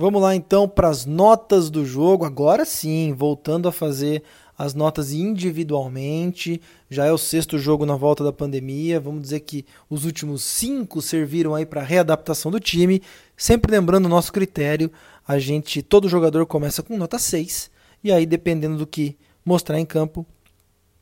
Vamos 0.00 0.22
lá 0.22 0.34
então 0.34 0.66
para 0.66 0.88
as 0.88 1.04
notas 1.04 1.68
do 1.68 1.84
jogo. 1.84 2.24
Agora 2.24 2.64
sim, 2.64 3.12
voltando 3.12 3.68
a 3.68 3.72
fazer 3.72 4.22
as 4.60 4.74
notas 4.74 5.10
individualmente. 5.10 6.60
Já 6.90 7.06
é 7.06 7.12
o 7.12 7.16
sexto 7.16 7.58
jogo 7.58 7.86
na 7.86 7.96
volta 7.96 8.22
da 8.22 8.30
pandemia. 8.30 9.00
Vamos 9.00 9.22
dizer 9.22 9.40
que 9.40 9.64
os 9.88 10.04
últimos 10.04 10.44
cinco 10.44 11.00
serviram 11.00 11.54
aí 11.54 11.64
para 11.64 11.82
readaptação 11.82 12.50
do 12.50 12.60
time. 12.60 13.00
Sempre 13.34 13.72
lembrando 13.72 14.04
o 14.04 14.08
nosso 14.10 14.30
critério, 14.30 14.92
a 15.26 15.38
gente, 15.38 15.80
todo 15.80 16.10
jogador 16.10 16.44
começa 16.44 16.82
com 16.82 16.98
nota 16.98 17.18
6 17.18 17.70
e 18.04 18.12
aí 18.12 18.26
dependendo 18.26 18.76
do 18.76 18.86
que 18.86 19.16
mostrar 19.42 19.80
em 19.80 19.86
campo, 19.86 20.26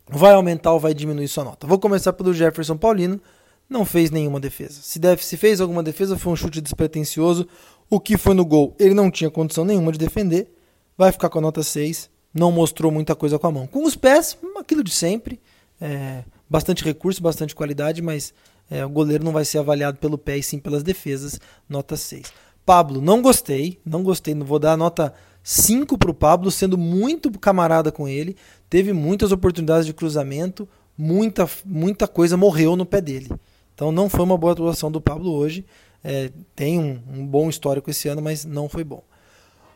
vai 0.08 0.34
aumentar 0.34 0.72
ou 0.72 0.78
vai 0.78 0.94
diminuir 0.94 1.26
sua 1.26 1.42
nota. 1.42 1.66
Vou 1.66 1.80
começar 1.80 2.12
pelo 2.12 2.32
Jefferson 2.32 2.76
Paulino. 2.76 3.20
Não 3.68 3.84
fez 3.84 4.12
nenhuma 4.12 4.38
defesa. 4.38 4.80
Se, 4.80 5.00
deve, 5.00 5.24
se 5.24 5.36
fez 5.36 5.60
alguma 5.60 5.82
defesa, 5.82 6.16
foi 6.16 6.32
um 6.32 6.36
chute 6.36 6.60
despretensioso. 6.60 7.44
O 7.90 7.98
que 7.98 8.16
foi 8.16 8.34
no 8.34 8.44
gol, 8.44 8.76
ele 8.78 8.94
não 8.94 9.10
tinha 9.10 9.28
condição 9.28 9.64
nenhuma 9.64 9.90
de 9.90 9.98
defender. 9.98 10.48
Vai 10.96 11.10
ficar 11.10 11.28
com 11.28 11.40
a 11.40 11.42
nota 11.42 11.64
6 11.64 12.08
não 12.38 12.52
mostrou 12.52 12.90
muita 12.92 13.14
coisa 13.14 13.38
com 13.38 13.46
a 13.46 13.52
mão. 13.52 13.66
Com 13.66 13.84
os 13.84 13.96
pés, 13.96 14.38
aquilo 14.58 14.82
de 14.82 14.90
sempre. 14.90 15.40
É, 15.80 16.24
bastante 16.48 16.84
recurso, 16.84 17.22
bastante 17.22 17.54
qualidade, 17.54 18.00
mas 18.00 18.32
é, 18.70 18.84
o 18.84 18.88
goleiro 18.88 19.24
não 19.24 19.32
vai 19.32 19.44
ser 19.44 19.58
avaliado 19.58 19.98
pelo 19.98 20.18
pé 20.18 20.38
e 20.38 20.42
sim 20.42 20.58
pelas 20.58 20.82
defesas. 20.82 21.40
Nota 21.68 21.96
6. 21.96 22.32
Pablo, 22.64 23.00
não 23.00 23.22
gostei, 23.22 23.78
não 23.84 24.02
gostei, 24.02 24.34
não 24.34 24.44
vou 24.44 24.58
dar 24.58 24.76
nota 24.76 25.14
5 25.42 25.96
para 25.96 26.10
o 26.10 26.14
Pablo, 26.14 26.50
sendo 26.50 26.76
muito 26.76 27.30
camarada 27.38 27.90
com 27.90 28.06
ele. 28.06 28.36
Teve 28.68 28.92
muitas 28.92 29.32
oportunidades 29.32 29.86
de 29.86 29.94
cruzamento, 29.94 30.68
muita, 30.96 31.48
muita 31.64 32.06
coisa 32.06 32.36
morreu 32.36 32.76
no 32.76 32.84
pé 32.84 33.00
dele. 33.00 33.30
Então 33.74 33.90
não 33.90 34.08
foi 34.08 34.24
uma 34.24 34.36
boa 34.36 34.52
atuação 34.52 34.90
do 34.90 35.00
Pablo 35.00 35.32
hoje. 35.32 35.64
É, 36.04 36.30
tem 36.54 36.78
um, 36.78 37.00
um 37.10 37.26
bom 37.26 37.48
histórico 37.48 37.90
esse 37.90 38.08
ano, 38.08 38.20
mas 38.20 38.44
não 38.44 38.68
foi 38.68 38.84
bom. 38.84 39.02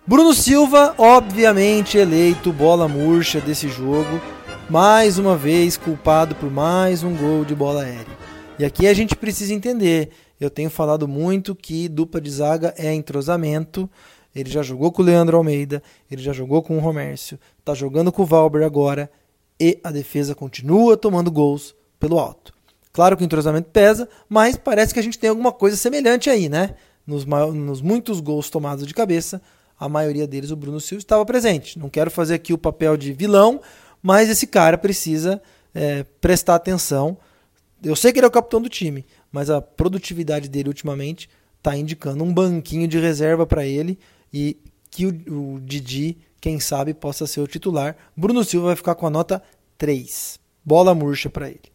Bruno 0.04 0.34
Silva, 0.34 0.96
obviamente 0.98 1.96
eleito 1.96 2.52
bola 2.52 2.88
murcha 2.88 3.40
desse 3.40 3.68
jogo, 3.68 4.20
mais 4.68 5.16
uma 5.16 5.36
vez 5.36 5.76
culpado 5.76 6.34
por 6.34 6.50
mais 6.50 7.04
um 7.04 7.16
gol 7.16 7.44
de 7.44 7.54
bola 7.54 7.84
aérea. 7.84 8.18
E 8.58 8.64
aqui 8.64 8.88
a 8.88 8.94
gente 8.94 9.14
precisa 9.14 9.54
entender, 9.54 10.10
eu 10.40 10.50
tenho 10.50 10.68
falado 10.70 11.06
muito 11.06 11.54
que 11.54 11.88
dupla 11.88 12.20
de 12.20 12.28
zaga 12.28 12.74
é 12.76 12.92
entrosamento. 12.92 13.88
Ele 14.34 14.50
já 14.50 14.60
jogou 14.60 14.90
com 14.90 15.02
o 15.02 15.04
Leandro 15.04 15.36
Almeida, 15.36 15.80
ele 16.10 16.20
já 16.20 16.32
jogou 16.32 16.62
com 16.62 16.76
o 16.76 16.80
Romércio, 16.80 17.38
está 17.60 17.72
jogando 17.72 18.10
com 18.10 18.22
o 18.22 18.26
Valber 18.26 18.64
agora 18.64 19.08
e 19.58 19.78
a 19.84 19.92
defesa 19.92 20.34
continua 20.34 20.96
tomando 20.96 21.30
gols 21.30 21.76
pelo 22.00 22.18
alto. 22.18 22.52
Claro 22.92 23.16
que 23.16 23.22
o 23.22 23.24
entrosamento 23.24 23.70
pesa, 23.70 24.08
mas 24.28 24.56
parece 24.56 24.92
que 24.92 24.98
a 24.98 25.02
gente 25.02 25.18
tem 25.18 25.30
alguma 25.30 25.52
coisa 25.52 25.76
semelhante 25.76 26.28
aí, 26.28 26.48
né? 26.48 26.74
Nos, 27.06 27.24
nos 27.24 27.80
muitos 27.80 28.18
gols 28.18 28.50
tomados 28.50 28.84
de 28.84 28.92
cabeça, 28.92 29.40
a 29.82 29.88
maioria 29.88 30.28
deles 30.28 30.52
o 30.52 30.56
Bruno 30.56 30.80
Silva 30.80 31.00
estava 31.00 31.26
presente. 31.26 31.76
Não 31.76 31.88
quero 31.88 32.08
fazer 32.08 32.34
aqui 32.34 32.52
o 32.52 32.58
papel 32.58 32.96
de 32.96 33.12
vilão, 33.12 33.60
mas 34.00 34.30
esse 34.30 34.46
cara 34.46 34.78
precisa 34.78 35.42
é, 35.74 36.04
prestar 36.20 36.54
atenção. 36.54 37.18
Eu 37.82 37.96
sei 37.96 38.12
que 38.12 38.20
ele 38.20 38.26
é 38.26 38.28
o 38.28 38.32
capitão 38.32 38.62
do 38.62 38.68
time, 38.68 39.04
mas 39.32 39.50
a 39.50 39.60
produtividade 39.60 40.48
dele 40.48 40.68
ultimamente 40.68 41.28
está 41.58 41.76
indicando 41.76 42.22
um 42.22 42.32
banquinho 42.32 42.86
de 42.86 42.96
reserva 43.00 43.44
para 43.44 43.66
ele 43.66 43.98
e 44.32 44.56
que 44.88 45.04
o, 45.04 45.54
o 45.56 45.60
Didi, 45.60 46.16
quem 46.40 46.60
sabe, 46.60 46.94
possa 46.94 47.26
ser 47.26 47.40
o 47.40 47.48
titular. 47.48 47.96
Bruno 48.16 48.44
Silva 48.44 48.68
vai 48.68 48.76
ficar 48.76 48.94
com 48.94 49.08
a 49.08 49.10
nota 49.10 49.42
3. 49.78 50.38
Bola 50.64 50.94
murcha 50.94 51.28
para 51.28 51.48
ele. 51.48 51.72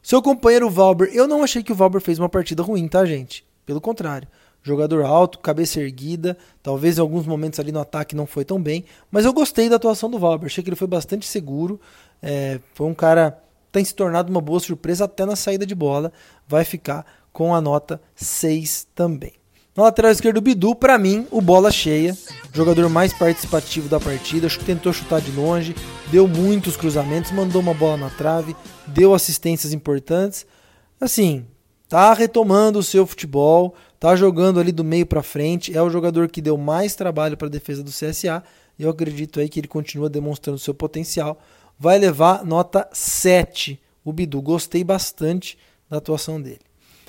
Seu 0.00 0.22
companheiro 0.22 0.70
Valber, 0.70 1.10
eu 1.12 1.26
não 1.26 1.42
achei 1.42 1.60
que 1.60 1.72
o 1.72 1.74
Valber 1.74 2.00
fez 2.00 2.20
uma 2.20 2.28
partida 2.28 2.62
ruim, 2.62 2.86
tá, 2.86 3.04
gente? 3.04 3.44
Pelo 3.66 3.80
contrário. 3.80 4.28
Jogador 4.62 5.04
alto, 5.04 5.38
cabeça 5.38 5.80
erguida, 5.80 6.36
talvez 6.62 6.98
em 6.98 7.00
alguns 7.00 7.26
momentos 7.26 7.58
ali 7.58 7.72
no 7.72 7.80
ataque 7.80 8.14
não 8.14 8.26
foi 8.26 8.44
tão 8.44 8.62
bem, 8.62 8.84
mas 9.10 9.24
eu 9.24 9.32
gostei 9.32 9.68
da 9.68 9.76
atuação 9.76 10.10
do 10.10 10.18
Valber, 10.18 10.46
achei 10.46 10.62
que 10.62 10.70
ele 10.70 10.76
foi 10.76 10.88
bastante 10.88 11.26
seguro, 11.26 11.80
é, 12.22 12.60
foi 12.74 12.86
um 12.86 12.94
cara 12.94 13.38
tem 13.72 13.84
se 13.84 13.94
tornado 13.94 14.30
uma 14.30 14.40
boa 14.40 14.60
surpresa 14.60 15.06
até 15.06 15.24
na 15.24 15.34
saída 15.34 15.64
de 15.64 15.74
bola, 15.74 16.12
vai 16.46 16.62
ficar 16.62 17.06
com 17.32 17.54
a 17.54 17.60
nota 17.60 18.00
6 18.14 18.88
também. 18.94 19.32
Na 19.74 19.84
lateral 19.84 20.12
esquerda, 20.12 20.38
o 20.38 20.42
Bidu, 20.42 20.74
para 20.74 20.98
mim, 20.98 21.26
o 21.30 21.40
bola 21.40 21.70
cheia, 21.70 22.14
jogador 22.52 22.90
mais 22.90 23.14
participativo 23.14 23.88
da 23.88 23.98
partida, 23.98 24.46
tentou 24.66 24.92
chutar 24.92 25.22
de 25.22 25.30
longe, 25.30 25.74
deu 26.10 26.28
muitos 26.28 26.76
cruzamentos, 26.76 27.30
mandou 27.30 27.62
uma 27.62 27.72
bola 27.72 27.96
na 27.96 28.10
trave, 28.10 28.54
deu 28.86 29.14
assistências 29.14 29.72
importantes. 29.72 30.44
Assim, 31.00 31.46
tá 31.88 32.12
retomando 32.12 32.78
o 32.78 32.82
seu 32.82 33.06
futebol, 33.06 33.74
tá 34.02 34.16
jogando 34.16 34.58
ali 34.58 34.72
do 34.72 34.82
meio 34.82 35.06
para 35.06 35.22
frente, 35.22 35.78
é 35.78 35.80
o 35.80 35.88
jogador 35.88 36.28
que 36.28 36.42
deu 36.42 36.58
mais 36.58 36.96
trabalho 36.96 37.36
para 37.36 37.46
a 37.46 37.50
defesa 37.50 37.84
do 37.84 37.90
CSA. 37.92 38.42
Eu 38.76 38.90
acredito 38.90 39.38
aí 39.38 39.48
que 39.48 39.60
ele 39.60 39.68
continua 39.68 40.10
demonstrando 40.10 40.58
seu 40.58 40.74
potencial. 40.74 41.40
Vai 41.78 42.00
levar 42.00 42.44
nota 42.44 42.88
7. 42.92 43.80
O 44.04 44.12
Bidu, 44.12 44.42
gostei 44.42 44.82
bastante 44.82 45.56
da 45.88 45.98
atuação 45.98 46.42
dele. 46.42 46.58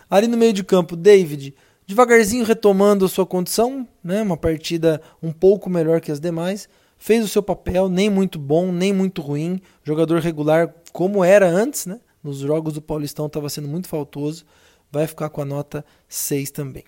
Ali 0.08 0.28
no 0.28 0.38
meio 0.38 0.54
de 0.54 0.64
campo, 0.64 0.96
David 0.96 1.56
devagarzinho 1.88 2.46
retomando 2.46 3.06
a 3.06 3.10
sua 3.10 3.26
condição, 3.26 3.88
né? 4.04 4.22
uma 4.22 4.38
partida 4.38 5.02
um 5.20 5.32
pouco 5.32 5.72
melhor 5.72 6.00
que 6.00 6.12
as 6.12 6.20
demais. 6.20 6.70
Fez 6.96 7.26
o 7.26 7.28
seu 7.28 7.42
papel, 7.42 7.90
nem 7.90 8.08
muito 8.08 8.38
bom, 8.38 8.72
nem 8.72 8.94
muito 8.94 9.20
ruim. 9.20 9.60
Jogador 9.84 10.20
regular 10.20 10.72
como 10.92 11.24
era 11.24 11.50
antes, 11.50 11.88
né? 11.88 12.00
nos 12.24 12.38
jogos 12.38 12.76
do 12.76 12.84
Paulistão 12.84 13.26
estava 13.26 13.50
sendo 13.50 13.68
muito 13.68 13.88
faltoso. 13.88 14.46
Vai 14.94 15.08
ficar 15.08 15.28
com 15.30 15.42
a 15.42 15.46
nota 15.46 15.84
6 16.08 16.52
também. 16.52 16.84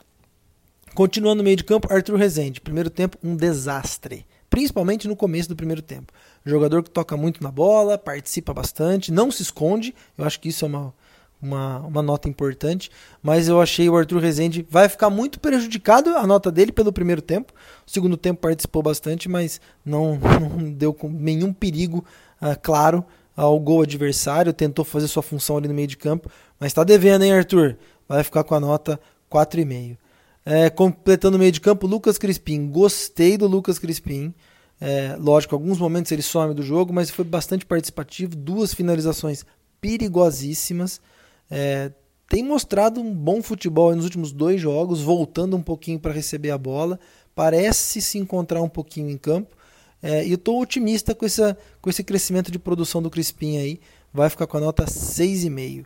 Continuando 0.93 1.37
no 1.37 1.43
meio 1.43 1.55
de 1.55 1.63
campo, 1.63 1.91
Arthur 1.91 2.17
Rezende. 2.17 2.61
Primeiro 2.61 2.91
tempo, 2.91 3.17
um 3.23 3.35
desastre. 3.35 4.27
Principalmente 4.47 5.07
no 5.07 5.15
começo 5.15 5.49
do 5.49 5.55
primeiro 5.55 5.81
tempo. 5.81 6.13
Jogador 6.45 6.83
que 6.83 6.91
toca 6.91 7.17
muito 7.17 7.41
na 7.41 7.49
bola, 7.49 7.97
participa 7.97 8.53
bastante, 8.53 9.11
não 9.11 9.31
se 9.31 9.41
esconde. 9.41 9.95
Eu 10.15 10.23
acho 10.23 10.39
que 10.39 10.49
isso 10.49 10.65
é 10.65 10.67
uma, 10.67 10.93
uma, 11.41 11.79
uma 11.79 12.01
nota 12.03 12.29
importante, 12.29 12.91
mas 13.23 13.47
eu 13.47 13.59
achei 13.59 13.89
o 13.89 13.97
Arthur 13.97 14.21
Rezende 14.21 14.67
vai 14.69 14.87
ficar 14.87 15.09
muito 15.09 15.39
prejudicado 15.39 16.11
a 16.11 16.27
nota 16.27 16.51
dele 16.51 16.71
pelo 16.71 16.93
primeiro 16.93 17.23
tempo. 17.23 17.53
O 17.87 17.89
segundo 17.89 18.15
tempo 18.15 18.39
participou 18.39 18.83
bastante, 18.83 19.27
mas 19.27 19.59
não, 19.83 20.19
não 20.39 20.71
deu 20.71 20.95
nenhum 21.09 21.51
perigo 21.51 22.05
uh, 22.39 22.55
claro 22.61 23.03
ao 23.35 23.59
gol 23.59 23.81
adversário, 23.81 24.53
tentou 24.53 24.85
fazer 24.85 25.07
sua 25.07 25.23
função 25.23 25.57
ali 25.57 25.67
no 25.67 25.73
meio 25.73 25.87
de 25.87 25.97
campo, 25.97 26.29
mas 26.59 26.67
está 26.67 26.83
devendo, 26.83 27.23
hein, 27.23 27.33
Arthur? 27.33 27.77
Vai 28.07 28.23
ficar 28.23 28.43
com 28.43 28.55
a 28.55 28.59
nota 28.59 28.99
4,5. 29.31 29.97
É, 30.45 30.69
completando 30.69 31.37
o 31.37 31.39
meio 31.39 31.51
de 31.51 31.59
campo, 31.59 31.87
Lucas 31.87 32.17
Crispim. 32.17 32.67
Gostei 32.69 33.37
do 33.37 33.47
Lucas 33.47 33.79
Crispim. 33.79 34.33
É, 34.79 35.15
lógico, 35.19 35.55
alguns 35.55 35.79
momentos 35.79 36.11
ele 36.11 36.21
some 36.21 36.53
do 36.53 36.61
jogo, 36.61 36.93
mas 36.93 37.09
foi 37.09 37.25
bastante 37.25 37.65
participativo. 37.65 38.35
Duas 38.35 38.73
finalizações 38.73 39.45
perigosíssimas. 39.81 41.01
É, 41.49 41.91
tem 42.27 42.43
mostrado 42.43 42.99
um 42.99 43.13
bom 43.13 43.41
futebol 43.41 43.95
nos 43.95 44.03
últimos 44.03 44.31
dois 44.31 44.59
jogos, 44.59 45.01
voltando 45.01 45.55
um 45.55 45.61
pouquinho 45.61 45.99
para 45.99 46.11
receber 46.11 46.51
a 46.51 46.57
bola, 46.57 46.99
parece 47.33 48.01
se 48.01 48.17
encontrar 48.17 48.61
um 48.61 48.69
pouquinho 48.69 49.09
em 49.09 49.17
campo. 49.17 49.55
É, 50.01 50.25
e 50.25 50.31
eu 50.31 50.35
estou 50.35 50.61
otimista 50.61 51.15
com, 51.15 51.25
essa, 51.25 51.57
com 51.81 51.89
esse 51.89 52.03
crescimento 52.03 52.51
de 52.51 52.59
produção 52.59 53.01
do 53.01 53.09
Crispim 53.09 53.57
aí. 53.57 53.79
Vai 54.13 54.29
ficar 54.29 54.47
com 54.47 54.57
a 54.57 54.59
nota 54.59 54.85
6,5. 54.85 55.85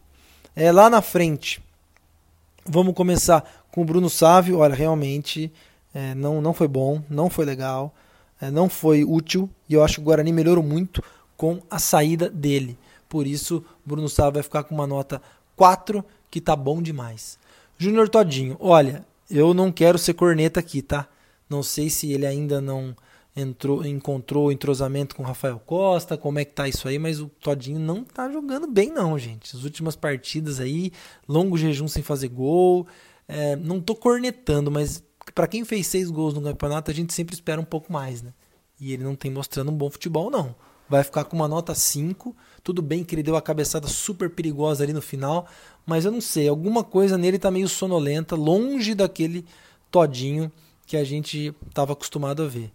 É, 0.56 0.72
lá 0.72 0.90
na 0.90 1.02
frente, 1.02 1.62
vamos 2.70 2.94
começar 2.94 3.44
com 3.72 3.82
o 3.82 3.86
Bruno 3.86 4.10
Sávio. 4.10 4.60
Olha, 4.60 4.76
realmente 4.76 5.52
é, 5.94 6.14
não, 6.14 6.42
não 6.42 6.54
foi 6.54 6.68
bom, 6.68 7.02
não 7.10 7.30
foi 7.30 7.44
legal, 7.46 7.94
é, 8.40 8.52
não 8.52 8.70
foi 8.70 9.04
útil. 9.04 9.50
E 9.68 9.74
eu 9.74 9.84
acho 9.84 9.96
que 9.96 10.02
o 10.02 10.04
Guarani 10.04 10.32
melhorou 10.32 10.64
muito 10.64 11.04
com 11.36 11.60
a 11.70 11.80
saída 11.80 12.30
dele. 12.30 12.78
Por 13.08 13.26
isso, 13.26 13.66
Bruno 13.84 14.08
Sávio 14.08 14.34
vai 14.34 14.44
ficar 14.44 14.64
com 14.64 14.76
uma 14.76 14.86
nota 14.86 15.22
4, 15.56 16.06
que 16.30 16.40
tá 16.40 16.56
bom 16.56 16.82
demais. 16.82 17.40
Júnior 17.78 18.08
Todinho, 18.08 18.56
olha, 18.60 19.04
eu 19.30 19.54
não 19.54 19.72
quero 19.72 19.98
ser 19.98 20.14
corneta 20.14 20.60
aqui, 20.60 20.82
tá? 20.82 21.08
Não 21.50 21.64
sei 21.64 21.90
se 21.90 22.12
ele 22.12 22.26
ainda 22.26 22.62
não 22.62 22.96
entrou, 23.40 23.86
encontrou 23.86 24.52
entrosamento 24.52 25.16
com 25.16 25.24
o 25.24 25.26
Rafael 25.26 25.60
Costa, 25.60 26.18
como 26.18 26.40
é 26.40 26.46
que 26.46 26.54
tá 26.54 26.68
isso 26.68 26.88
aí, 26.88 27.00
mas 27.00 27.20
o 27.20 27.28
Todinho 27.28 27.80
não 27.80 28.04
tá 28.04 28.30
jogando 28.30 28.68
bem 28.68 28.92
não, 28.92 29.18
gente. 29.18 29.56
As 29.56 29.64
últimas 29.64 29.96
partidas 29.96 30.60
aí, 30.60 30.92
longo 31.28 31.58
jejum 31.58 31.88
sem 31.88 32.04
fazer 32.04 32.28
gol. 32.30 32.88
É, 33.28 33.56
não 33.56 33.80
tô 33.80 33.96
cornetando, 33.96 34.70
mas 34.72 35.04
para 35.34 35.48
quem 35.48 35.64
fez 35.64 35.88
seis 35.88 36.10
gols 36.10 36.34
no 36.34 36.42
campeonato, 36.42 36.92
a 36.92 36.94
gente 36.94 37.14
sempre 37.14 37.36
espera 37.36 37.62
um 37.62 37.66
pouco 37.66 37.92
mais, 37.92 38.22
né? 38.22 38.34
E 38.80 38.94
ele 38.94 39.04
não 39.04 39.16
tem 39.16 39.32
mostrando 39.32 39.72
um 39.72 39.76
bom 39.76 39.90
futebol, 39.90 40.32
não 40.32 40.56
vai 40.90 41.04
ficar 41.04 41.24
com 41.26 41.36
uma 41.36 41.48
nota 41.48 41.76
5. 41.76 42.36
Tudo 42.64 42.82
bem 42.82 43.04
que 43.04 43.14
ele 43.14 43.24
deu 43.24 43.36
a 43.36 43.42
cabeçada 43.42 43.88
super 43.88 44.30
perigosa 44.30 44.84
ali 44.84 44.92
no 44.92 45.02
final, 45.02 45.48
mas 45.86 46.04
eu 46.04 46.12
não 46.12 46.20
sei, 46.20 46.50
alguma 46.50 46.84
coisa 46.84 47.18
nele 47.18 47.38
tá 47.38 47.52
meio 47.52 47.70
sonolenta, 47.70 48.36
longe 48.36 48.96
daquele 48.96 49.46
todinho 49.92 50.52
que 50.86 50.98
a 50.98 51.04
gente 51.04 51.54
estava 51.68 51.94
acostumado 51.94 52.42
a 52.42 52.48
ver. 52.48 52.72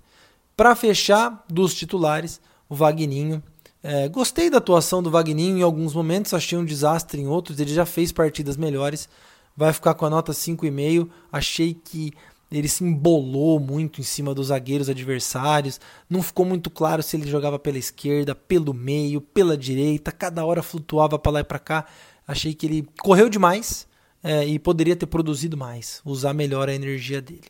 Para 0.56 0.74
fechar, 0.76 1.44
dos 1.48 1.74
titulares, 1.74 2.40
o 2.68 2.74
Vagninho. 2.74 3.42
É, 3.82 4.08
gostei 4.08 4.48
da 4.48 4.58
atuação 4.58 5.02
do 5.02 5.10
Vagninho 5.10 5.58
em 5.58 5.62
alguns 5.62 5.94
momentos, 5.94 6.32
achei 6.32 6.56
um 6.56 6.64
desastre 6.64 7.20
em 7.20 7.26
outros, 7.26 7.60
ele 7.60 7.72
já 7.72 7.84
fez 7.84 8.12
partidas 8.12 8.56
melhores. 8.56 9.08
Vai 9.56 9.72
ficar 9.72 9.94
com 9.94 10.04
a 10.04 10.10
nota 10.10 10.32
5,5. 10.32 11.08
Achei 11.30 11.74
que 11.74 12.12
ele 12.50 12.68
se 12.68 12.84
embolou 12.84 13.58
muito 13.58 14.00
em 14.00 14.04
cima 14.04 14.34
dos 14.34 14.48
zagueiros 14.48 14.88
adversários. 14.88 15.80
Não 16.08 16.22
ficou 16.22 16.44
muito 16.44 16.70
claro 16.70 17.02
se 17.02 17.16
ele 17.16 17.28
jogava 17.28 17.58
pela 17.58 17.78
esquerda, 17.78 18.34
pelo 18.34 18.74
meio, 18.74 19.20
pela 19.20 19.56
direita. 19.56 20.10
Cada 20.10 20.44
hora 20.44 20.62
flutuava 20.62 21.18
para 21.18 21.32
lá 21.32 21.40
e 21.40 21.44
para 21.44 21.58
cá. 21.58 21.86
Achei 22.26 22.54
que 22.54 22.66
ele 22.66 22.88
correu 23.00 23.28
demais 23.28 23.86
é, 24.22 24.44
e 24.44 24.58
poderia 24.58 24.96
ter 24.96 25.06
produzido 25.06 25.56
mais, 25.56 26.00
usar 26.04 26.32
melhor 26.32 26.68
a 26.68 26.74
energia 26.74 27.20
dele. 27.20 27.44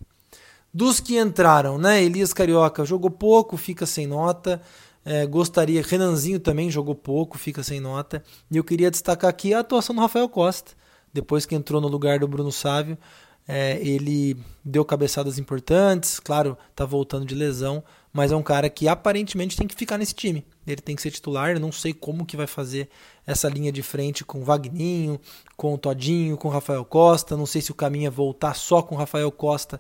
Dos 0.75 0.99
que 0.99 1.17
entraram, 1.17 1.79
né? 1.79 2.03
Elias 2.03 2.33
Carioca 2.33 2.85
jogou 2.85 3.09
pouco, 3.09 3.57
fica 3.57 3.87
sem 3.87 4.09
nota. 4.09 4.61
É, 5.05 5.25
gostaria, 5.25 5.81
Renanzinho 5.81 6.41
também 6.41 6.69
jogou 6.69 6.97
pouco, 6.97 7.39
fica 7.39 7.63
sem 7.63 7.79
nota. 7.79 8.25
E 8.51 8.57
eu 8.57 8.65
queria 8.65 8.91
destacar 8.91 9.31
aqui 9.31 9.55
a 9.55 9.61
atuação 9.61 9.95
do 9.95 10.01
Rafael 10.01 10.29
Costa, 10.29 10.73
depois 11.13 11.47
que 11.47 11.55
entrou 11.55 11.81
no 11.81 11.87
lugar 11.87 12.19
do 12.19 12.27
Bruno 12.27 12.51
Sávio. 12.51 12.99
É, 13.47 13.79
ele 13.87 14.37
deu 14.65 14.85
cabeçadas 14.85 15.39
importantes, 15.39 16.19
claro, 16.19 16.59
tá 16.75 16.85
voltando 16.85 17.25
de 17.25 17.37
lesão, 17.37 17.85
mas 18.13 18.33
é 18.33 18.37
um 18.37 18.43
cara 18.43 18.69
que 18.69 18.89
aparentemente 18.89 19.57
tem 19.57 19.69
que 19.69 19.77
ficar 19.77 19.97
nesse 19.97 20.15
time. 20.15 20.45
Ele 20.67 20.81
tem 20.81 20.97
que 20.97 21.03
ser 21.03 21.13
titular, 21.13 21.51
eu 21.51 21.61
não 21.61 21.71
sei 21.71 21.93
como 21.93 22.27
que 22.27 22.37
vai 22.37 22.49
fazer 22.49 22.89
essa 23.25 23.49
linha 23.49 23.71
de 23.71 23.83
frente 23.83 24.25
com 24.25 24.41
o 24.41 24.45
Vagninho, 24.45 25.21
com 25.57 25.75
o 25.75 25.79
Todinho, 25.79 26.37
com 26.37 26.49
o 26.49 26.51
Rafael 26.51 26.85
Costa, 26.85 27.37
não 27.37 27.47
sei 27.47 27.61
se 27.61 27.71
o 27.71 27.75
caminho 27.75 28.09
é 28.09 28.11
voltar 28.11 28.55
só 28.55 28.83
com 28.83 28.95
o 28.95 28.99
Rafael 28.99 29.31
Costa 29.31 29.79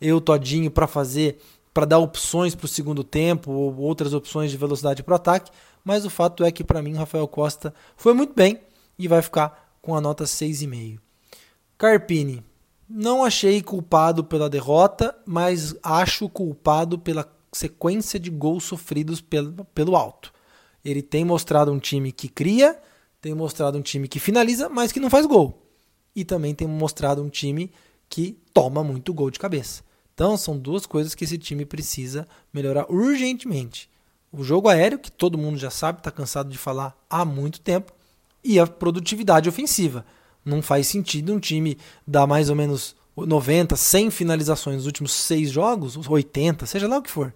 e 0.00 0.12
o 0.12 0.20
Todinho 0.20 0.70
para 0.70 0.86
fazer, 0.86 1.38
para 1.72 1.84
dar 1.84 1.98
opções 1.98 2.54
para 2.54 2.66
o 2.66 2.68
segundo 2.68 3.04
tempo 3.04 3.50
ou 3.50 3.76
outras 3.78 4.14
opções 4.14 4.50
de 4.50 4.56
velocidade 4.56 5.02
para 5.02 5.12
o 5.12 5.16
ataque, 5.16 5.50
mas 5.84 6.04
o 6.04 6.10
fato 6.10 6.44
é 6.44 6.50
que 6.50 6.64
para 6.64 6.82
mim 6.82 6.94
o 6.94 6.98
Rafael 6.98 7.28
Costa 7.28 7.72
foi 7.96 8.12
muito 8.12 8.34
bem 8.34 8.60
e 8.98 9.06
vai 9.06 9.22
ficar 9.22 9.76
com 9.80 9.94
a 9.94 10.00
nota 10.00 10.24
6,5. 10.24 10.98
Carpini, 11.78 12.42
não 12.88 13.24
achei 13.24 13.62
culpado 13.62 14.24
pela 14.24 14.48
derrota, 14.48 15.16
mas 15.26 15.74
acho 15.82 16.28
culpado 16.28 16.98
pela 16.98 17.30
sequência 17.52 18.18
de 18.18 18.30
gols 18.30 18.64
sofridos 18.64 19.20
pelo, 19.20 19.64
pelo 19.66 19.96
alto. 19.96 20.32
Ele 20.84 21.02
tem 21.02 21.24
mostrado 21.24 21.72
um 21.72 21.78
time 21.78 22.12
que 22.12 22.28
cria, 22.28 22.78
tem 23.20 23.34
mostrado 23.34 23.76
um 23.76 23.82
time 23.82 24.06
que 24.06 24.20
finaliza, 24.20 24.68
mas 24.68 24.92
que 24.92 25.00
não 25.00 25.10
faz 25.10 25.26
gol. 25.26 25.62
E 26.14 26.24
também 26.24 26.54
tem 26.54 26.68
mostrado 26.68 27.22
um 27.22 27.28
time 27.28 27.72
que 28.08 28.38
toma 28.54 28.84
muito 28.84 29.12
gol 29.12 29.30
de 29.30 29.38
cabeça. 29.38 29.82
Então 30.16 30.34
são 30.34 30.56
duas 30.56 30.86
coisas 30.86 31.14
que 31.14 31.24
esse 31.24 31.36
time 31.36 31.66
precisa 31.66 32.26
melhorar 32.50 32.90
urgentemente. 32.90 33.90
O 34.32 34.42
jogo 34.42 34.66
aéreo, 34.66 34.98
que 34.98 35.12
todo 35.12 35.36
mundo 35.36 35.58
já 35.58 35.68
sabe, 35.68 35.98
está 35.98 36.10
cansado 36.10 36.48
de 36.48 36.56
falar 36.56 36.96
há 37.08 37.22
muito 37.22 37.60
tempo, 37.60 37.92
e 38.42 38.58
a 38.58 38.66
produtividade 38.66 39.46
ofensiva. 39.46 40.06
Não 40.42 40.62
faz 40.62 40.86
sentido 40.86 41.34
um 41.34 41.38
time 41.38 41.76
dar 42.06 42.26
mais 42.26 42.48
ou 42.48 42.56
menos 42.56 42.96
90, 43.14 43.76
100 43.76 44.10
finalizações 44.10 44.76
nos 44.76 44.86
últimos 44.86 45.12
seis 45.12 45.50
jogos, 45.50 45.98
80, 46.08 46.64
seja 46.64 46.88
lá 46.88 46.96
o 46.96 47.02
que 47.02 47.10
for, 47.10 47.34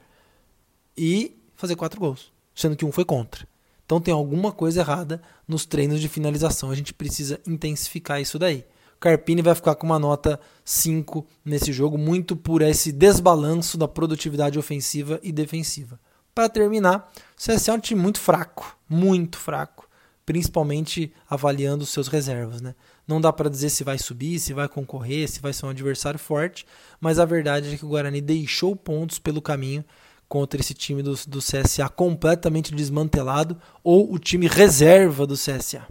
e 0.97 1.37
fazer 1.57 1.77
quatro 1.77 2.01
gols, 2.01 2.33
sendo 2.55 2.77
que 2.77 2.85
um 2.87 2.93
foi 2.93 3.05
contra. 3.05 3.47
Então 3.85 4.01
tem 4.01 4.15
alguma 4.15 4.53
coisa 4.53 4.81
errada 4.81 5.21
nos 5.47 5.67
treinos 5.67 6.01
de 6.01 6.09
finalização. 6.09 6.71
A 6.71 6.75
gente 6.75 6.95
precisa 6.95 7.41
intensificar 7.47 8.23
isso 8.23 8.39
daí. 8.39 8.65
Carpini 9.01 9.41
vai 9.41 9.55
ficar 9.55 9.75
com 9.77 9.87
uma 9.87 9.99
nota 9.99 10.39
5 10.63 11.27
nesse 11.43 11.73
jogo, 11.73 11.97
muito 11.97 12.37
por 12.37 12.61
esse 12.61 12.93
desbalanço 12.93 13.79
da 13.79 13.89
produtividade 13.89 14.59
ofensiva 14.59 15.19
e 15.23 15.33
defensiva. 15.33 15.99
Para 16.35 16.51
terminar, 16.51 17.11
o 17.35 17.37
CSA 17.37 17.73
é 17.73 17.75
um 17.75 17.81
time 17.81 18.01
muito 18.01 18.21
fraco, 18.21 18.77
muito 18.89 19.39
fraco. 19.39 19.89
principalmente 20.27 21.13
avaliando 21.29 21.85
seus 21.85 22.07
reservas. 22.07 22.61
Né? 22.61 22.77
Não 23.09 23.21
dá 23.21 23.33
para 23.33 23.51
dizer 23.51 23.69
se 23.69 23.83
vai 23.83 23.99
subir, 23.99 24.39
se 24.39 24.53
vai 24.53 24.69
concorrer, 24.69 25.29
se 25.29 25.41
vai 25.41 25.53
ser 25.53 25.67
um 25.67 25.71
adversário 25.71 26.21
forte, 26.21 26.65
mas 27.01 27.19
a 27.19 27.25
verdade 27.25 27.75
é 27.75 27.77
que 27.77 27.85
o 27.85 27.89
Guarani 27.89 28.21
deixou 28.21 28.77
pontos 28.77 29.19
pelo 29.19 29.43
caminho 29.43 29.85
contra 30.29 30.61
esse 30.61 30.73
time 30.73 31.03
do, 31.03 31.19
do 31.27 31.41
CSA 31.41 31.89
completamente 31.89 32.73
desmantelado 32.73 33.57
ou 33.83 34.13
o 34.15 34.21
time 34.21 34.47
reserva 34.47 35.27
do 35.27 35.35
CSA. 35.35 35.85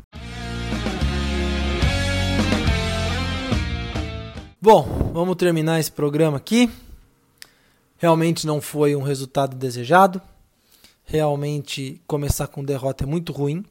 Bom, 4.62 4.84
vamos 5.14 5.38
terminar 5.38 5.80
esse 5.80 5.90
programa 5.90 6.36
aqui. 6.36 6.70
Realmente 7.96 8.46
não 8.46 8.60
foi 8.60 8.94
um 8.94 9.02
resultado 9.02 9.56
desejado. 9.56 10.22
Realmente 11.06 12.02
começar 12.06 12.46
com 12.48 12.62
derrota 12.62 13.06
é 13.06 13.08
muito 13.08 13.32
ruim. 13.32 13.64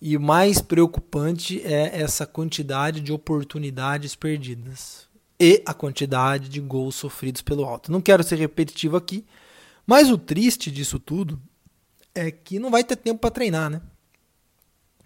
E 0.00 0.16
o 0.16 0.20
mais 0.20 0.62
preocupante 0.62 1.60
é 1.60 2.00
essa 2.00 2.26
quantidade 2.26 3.02
de 3.02 3.12
oportunidades 3.12 4.16
perdidas 4.16 5.06
e 5.38 5.62
a 5.66 5.74
quantidade 5.74 6.48
de 6.48 6.60
gols 6.60 6.94
sofridos 6.94 7.42
pelo 7.42 7.66
alto. 7.66 7.92
Não 7.92 8.00
quero 8.00 8.22
ser 8.22 8.36
repetitivo 8.36 8.96
aqui, 8.96 9.26
mas 9.86 10.10
o 10.10 10.16
triste 10.16 10.70
disso 10.70 10.98
tudo 10.98 11.38
é 12.14 12.30
que 12.30 12.58
não 12.58 12.70
vai 12.70 12.82
ter 12.82 12.96
tempo 12.96 13.20
para 13.20 13.30
treinar, 13.30 13.68
né? 13.68 13.82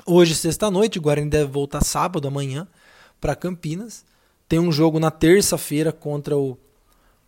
Hoje, 0.07 0.37
sexta-noite, 0.37 1.01
o 1.01 1.03
Guarani 1.03 1.29
deve 1.29 1.51
voltar 1.51 1.83
sábado, 1.83 2.29
amanhã, 2.29 2.69
para 3.21 3.35
Campinas. 3.35 4.05
Tem 4.49 4.59
um 4.59 4.71
jogo 4.71 4.99
na 4.99 5.11
terça-feira 5.11 5.93
contra 5.93 6.37
o, 6.37 6.57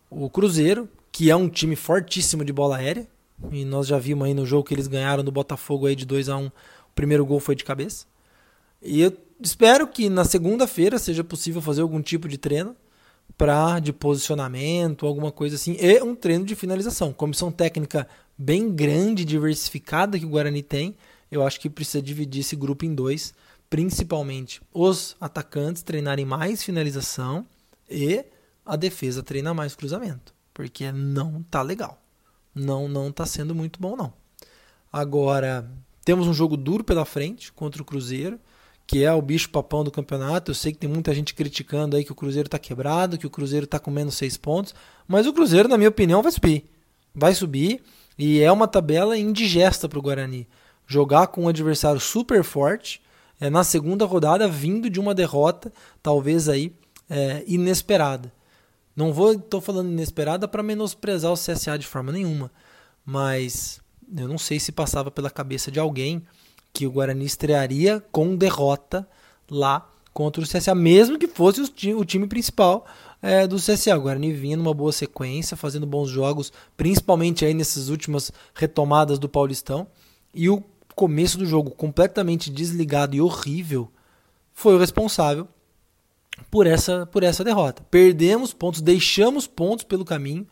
o 0.09 0.29
Cruzeiro, 0.29 0.87
que 1.11 1.31
é 1.31 1.35
um 1.35 1.49
time 1.49 1.75
fortíssimo 1.75 2.45
de 2.45 2.53
bola 2.53 2.77
aérea. 2.77 3.07
E 3.51 3.65
nós 3.65 3.87
já 3.87 3.97
vimos 3.97 4.27
aí 4.27 4.33
no 4.33 4.45
jogo 4.45 4.63
que 4.63 4.73
eles 4.73 4.87
ganharam 4.87 5.23
do 5.23 5.31
Botafogo 5.31 5.85
aí 5.85 5.95
de 5.95 6.05
2 6.05 6.29
a 6.29 6.37
1 6.37 6.43
um, 6.43 6.47
O 6.47 6.51
primeiro 6.95 7.25
gol 7.25 7.39
foi 7.39 7.55
de 7.55 7.63
cabeça. 7.63 8.05
E 8.81 9.01
eu 9.01 9.15
espero 9.41 9.87
que 9.87 10.09
na 10.09 10.23
segunda-feira 10.23 10.99
seja 10.99 11.23
possível 11.23 11.61
fazer 11.61 11.81
algum 11.81 12.01
tipo 12.01 12.27
de 12.27 12.37
treino 12.37 12.75
para 13.37 13.79
de 13.79 13.91
posicionamento, 13.91 15.05
alguma 15.05 15.31
coisa 15.31 15.55
assim, 15.55 15.75
e 15.79 16.01
um 16.01 16.15
treino 16.15 16.45
de 16.45 16.55
finalização. 16.55 17.11
Comissão 17.11 17.51
técnica 17.51 18.07
bem 18.37 18.71
grande, 18.73 19.25
diversificada 19.25 20.17
que 20.17 20.25
o 20.25 20.29
Guarani 20.29 20.63
tem. 20.63 20.95
Eu 21.31 21.45
acho 21.45 21.59
que 21.59 21.69
precisa 21.69 22.01
dividir 22.01 22.41
esse 22.41 22.55
grupo 22.55 22.85
em 22.85 22.93
dois 22.93 23.33
principalmente 23.69 24.61
os 24.73 25.15
atacantes 25.19 25.83
treinarem 25.83 26.25
mais 26.25 26.63
finalização 26.63 27.45
e 27.89 28.25
a 28.65 28.75
defesa 28.75 29.23
treinar 29.23 29.55
mais 29.55 29.75
cruzamento, 29.75 30.33
porque 30.53 30.91
não 30.91 31.43
tá 31.43 31.61
legal. 31.61 32.01
Não 32.53 32.87
não 32.87 33.11
tá 33.11 33.25
sendo 33.25 33.53
muito 33.53 33.79
bom 33.79 33.95
não. 33.95 34.13
Agora, 34.91 35.69
temos 36.03 36.27
um 36.27 36.33
jogo 36.33 36.57
duro 36.57 36.83
pela 36.83 37.05
frente 37.05 37.51
contra 37.51 37.81
o 37.81 37.85
Cruzeiro, 37.85 38.39
que 38.85 39.03
é 39.03 39.11
o 39.11 39.21
bicho 39.21 39.49
papão 39.49 39.83
do 39.83 39.91
campeonato. 39.91 40.51
Eu 40.51 40.55
sei 40.55 40.71
que 40.71 40.77
tem 40.77 40.89
muita 40.89 41.13
gente 41.13 41.33
criticando 41.33 41.95
aí 41.95 42.03
que 42.05 42.11
o 42.11 42.15
Cruzeiro 42.15 42.47
tá 42.47 42.57
quebrado, 42.57 43.17
que 43.17 43.27
o 43.27 43.29
Cruzeiro 43.29 43.67
tá 43.67 43.77
com 43.77 43.91
menos 43.91 44.15
seis 44.15 44.37
pontos, 44.37 44.73
mas 45.07 45.27
o 45.27 45.33
Cruzeiro, 45.33 45.67
na 45.67 45.77
minha 45.77 45.89
opinião, 45.89 46.23
vai 46.23 46.31
subir. 46.31 46.65
Vai 47.13 47.35
subir 47.35 47.83
e 48.17 48.39
é 48.39 48.51
uma 48.51 48.67
tabela 48.67 49.17
indigesta 49.17 49.87
para 49.87 49.99
o 49.99 50.01
Guarani. 50.01 50.47
Jogar 50.87 51.27
com 51.27 51.43
um 51.43 51.47
adversário 51.49 51.99
super 51.99 52.43
forte, 52.43 53.01
é, 53.39 53.49
na 53.49 53.63
segunda 53.63 54.05
rodada, 54.05 54.47
vindo 54.47 54.89
de 54.89 54.99
uma 54.99 55.13
derrota, 55.13 55.71
talvez 56.01 56.49
aí 56.49 56.73
é, 57.09 57.43
inesperada. 57.47 58.31
Não 58.95 59.13
vou, 59.13 59.33
estou 59.33 59.61
falando 59.61 59.91
inesperada 59.91 60.47
para 60.47 60.63
menosprezar 60.63 61.31
o 61.31 61.35
CSA 61.35 61.77
de 61.77 61.85
forma 61.85 62.11
nenhuma, 62.11 62.51
mas 63.05 63.79
eu 64.17 64.27
não 64.27 64.37
sei 64.37 64.59
se 64.59 64.71
passava 64.71 65.11
pela 65.11 65.29
cabeça 65.29 65.69
de 65.69 65.79
alguém 65.79 66.25
que 66.73 66.85
o 66.87 66.91
Guarani 66.91 67.25
estrearia 67.25 68.03
com 68.11 68.35
derrota 68.35 69.07
lá 69.49 69.89
contra 70.13 70.41
o 70.41 70.47
CSA, 70.47 70.73
mesmo 70.73 71.19
que 71.19 71.27
fosse 71.27 71.61
o 71.61 72.03
time, 72.03 72.25
principal 72.27 72.87
é, 73.21 73.45
do 73.45 73.57
CSA. 73.57 73.95
O 73.95 74.01
Guarani 74.01 74.33
vinha 74.33 74.57
numa 74.57 74.73
boa 74.73 74.91
sequência, 74.91 75.55
fazendo 75.55 75.85
bons 75.85 76.09
jogos, 76.09 76.51
principalmente 76.75 77.45
aí 77.45 77.53
nessas 77.53 77.89
últimas 77.89 78.31
retomadas 78.55 79.19
do 79.19 79.29
Paulistão. 79.29 79.87
E 80.33 80.49
o 80.49 80.63
começo 80.97 81.37
do 81.37 81.45
jogo 81.45 81.69
completamente 81.69 82.49
desligado 82.49 83.15
e 83.15 83.21
horrível 83.21 83.91
foi 84.51 84.73
o 84.73 84.79
responsável 84.79 85.47
por 86.49 86.65
essa, 86.65 87.05
por 87.05 87.21
essa 87.21 87.43
derrota. 87.43 87.83
Perdemos 87.83 88.51
pontos, 88.51 88.81
deixamos 88.81 89.45
pontos 89.45 89.85
pelo 89.85 90.03
caminho 90.03 90.47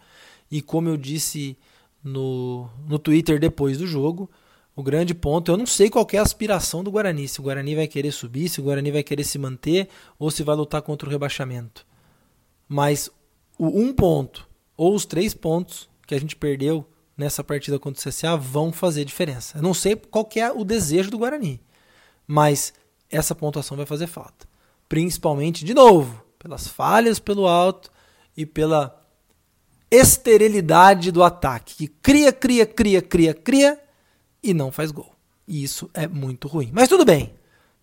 e 0.51 0.61
como 0.61 0.87
eu 0.87 0.97
disse 0.97 1.57
no, 2.03 2.69
no 2.87 2.99
Twitter 2.99 3.39
depois 3.39 3.79
do 3.79 3.87
jogo, 3.87 4.29
o 4.75 4.83
grande 4.83 5.15
ponto, 5.15 5.51
eu 5.51 5.57
não 5.57 5.65
sei 5.65 5.89
qual 5.89 6.05
é 6.13 6.17
a 6.17 6.21
aspiração 6.21 6.83
do 6.83 6.91
Guarani, 6.91 7.27
se 7.27 7.39
o 7.39 7.43
Guarani 7.43 7.73
vai 7.73 7.87
querer 7.87 8.11
subir, 8.11 8.47
se 8.47 8.59
o 8.59 8.63
Guarani 8.63 8.91
vai 8.91 9.01
querer 9.01 9.23
se 9.23 9.39
manter 9.39 9.89
ou 10.19 10.29
se 10.29 10.43
vai 10.43 10.55
lutar 10.55 10.83
contra 10.83 11.09
o 11.09 11.11
rebaixamento. 11.11 11.87
Mas 12.67 13.09
o 13.57 13.79
um 13.79 13.91
ponto 13.91 14.47
ou 14.77 14.93
os 14.93 15.07
três 15.07 15.33
pontos 15.33 15.89
que 16.05 16.13
a 16.13 16.19
gente 16.19 16.35
perdeu 16.35 16.85
nessa 17.17 17.43
partida 17.43 17.79
contra 17.79 17.99
o 17.99 18.11
CSA 18.11 18.35
vão 18.35 18.71
fazer 18.71 19.05
diferença. 19.05 19.57
Eu 19.57 19.61
não 19.61 19.73
sei 19.73 19.95
qual 19.95 20.27
é 20.35 20.51
o 20.51 20.63
desejo 20.63 21.11
do 21.11 21.17
Guarani, 21.17 21.61
mas 22.27 22.73
essa 23.09 23.35
pontuação 23.35 23.77
vai 23.77 23.85
fazer 23.85 24.07
falta. 24.07 24.47
Principalmente, 24.89 25.63
de 25.65 25.73
novo, 25.73 26.23
pelas 26.37 26.67
falhas 26.67 27.19
pelo 27.19 27.47
alto 27.47 27.91
e 28.35 28.45
pela 28.45 29.01
esterilidade 29.89 31.11
do 31.11 31.23
ataque, 31.23 31.75
que 31.75 31.87
cria, 31.87 32.31
cria, 32.33 32.65
cria, 32.65 33.01
cria, 33.01 33.33
cria 33.33 33.79
e 34.43 34.53
não 34.53 34.71
faz 34.71 34.91
gol. 34.91 35.11
E 35.47 35.63
isso 35.63 35.89
é 35.93 36.07
muito 36.07 36.47
ruim. 36.47 36.69
Mas 36.73 36.89
tudo 36.89 37.05
bem. 37.05 37.33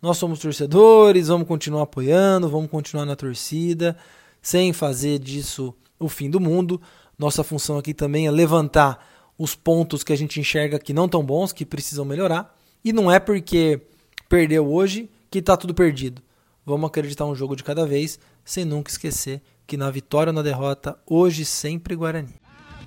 Nós 0.00 0.18
somos 0.18 0.40
torcedores, 0.40 1.28
vamos 1.28 1.46
continuar 1.46 1.82
apoiando, 1.82 2.48
vamos 2.48 2.68
continuar 2.68 3.06
na 3.06 3.14
torcida, 3.14 3.96
sem 4.40 4.72
fazer 4.72 5.20
disso 5.20 5.72
o 5.98 6.08
fim 6.08 6.28
do 6.28 6.40
mundo. 6.40 6.80
Nossa 7.16 7.44
função 7.44 7.78
aqui 7.78 7.94
também 7.94 8.26
é 8.26 8.30
levantar 8.30 9.21
os 9.42 9.56
pontos 9.56 10.04
que 10.04 10.12
a 10.12 10.16
gente 10.16 10.38
enxerga 10.38 10.78
que 10.78 10.92
não 10.92 11.08
tão 11.08 11.20
bons, 11.20 11.52
que 11.52 11.66
precisam 11.66 12.04
melhorar. 12.04 12.56
E 12.84 12.92
não 12.92 13.10
é 13.10 13.18
porque 13.18 13.80
perdeu 14.28 14.72
hoje 14.72 15.10
que 15.28 15.40
está 15.40 15.56
tudo 15.56 15.74
perdido. 15.74 16.22
Vamos 16.64 16.86
acreditar 16.86 17.26
um 17.26 17.34
jogo 17.34 17.56
de 17.56 17.64
cada 17.64 17.84
vez, 17.84 18.20
sem 18.44 18.64
nunca 18.64 18.88
esquecer 18.88 19.42
que 19.66 19.76
na 19.76 19.90
vitória 19.90 20.30
ou 20.30 20.34
na 20.34 20.42
derrota, 20.42 20.96
hoje 21.04 21.44
sempre 21.44 21.96
Guarani. 21.96 22.36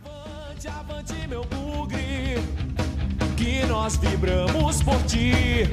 Avante, 0.06 0.68
avante, 0.70 1.28
meu 1.28 1.44
bugre, 1.44 2.38
que 3.36 3.66
nós 3.66 3.98
vibramos 3.98 4.82
por 4.82 5.02
ti. 5.04 5.70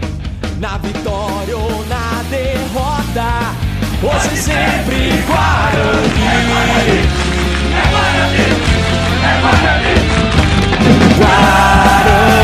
Na 0.59 0.79
vitória 0.79 1.57
ou 1.57 1.87
na 1.87 2.23
derrota, 2.29 3.55
hoje 4.03 4.37
sempre 4.37 5.23
Guarani. 5.29 6.09
É 6.18 6.47
Guarani, 6.49 6.99
é 7.71 7.90
Guarani, 7.92 8.42
é 9.23 9.40
Guarani. 9.40 10.22
water. 11.18 12.41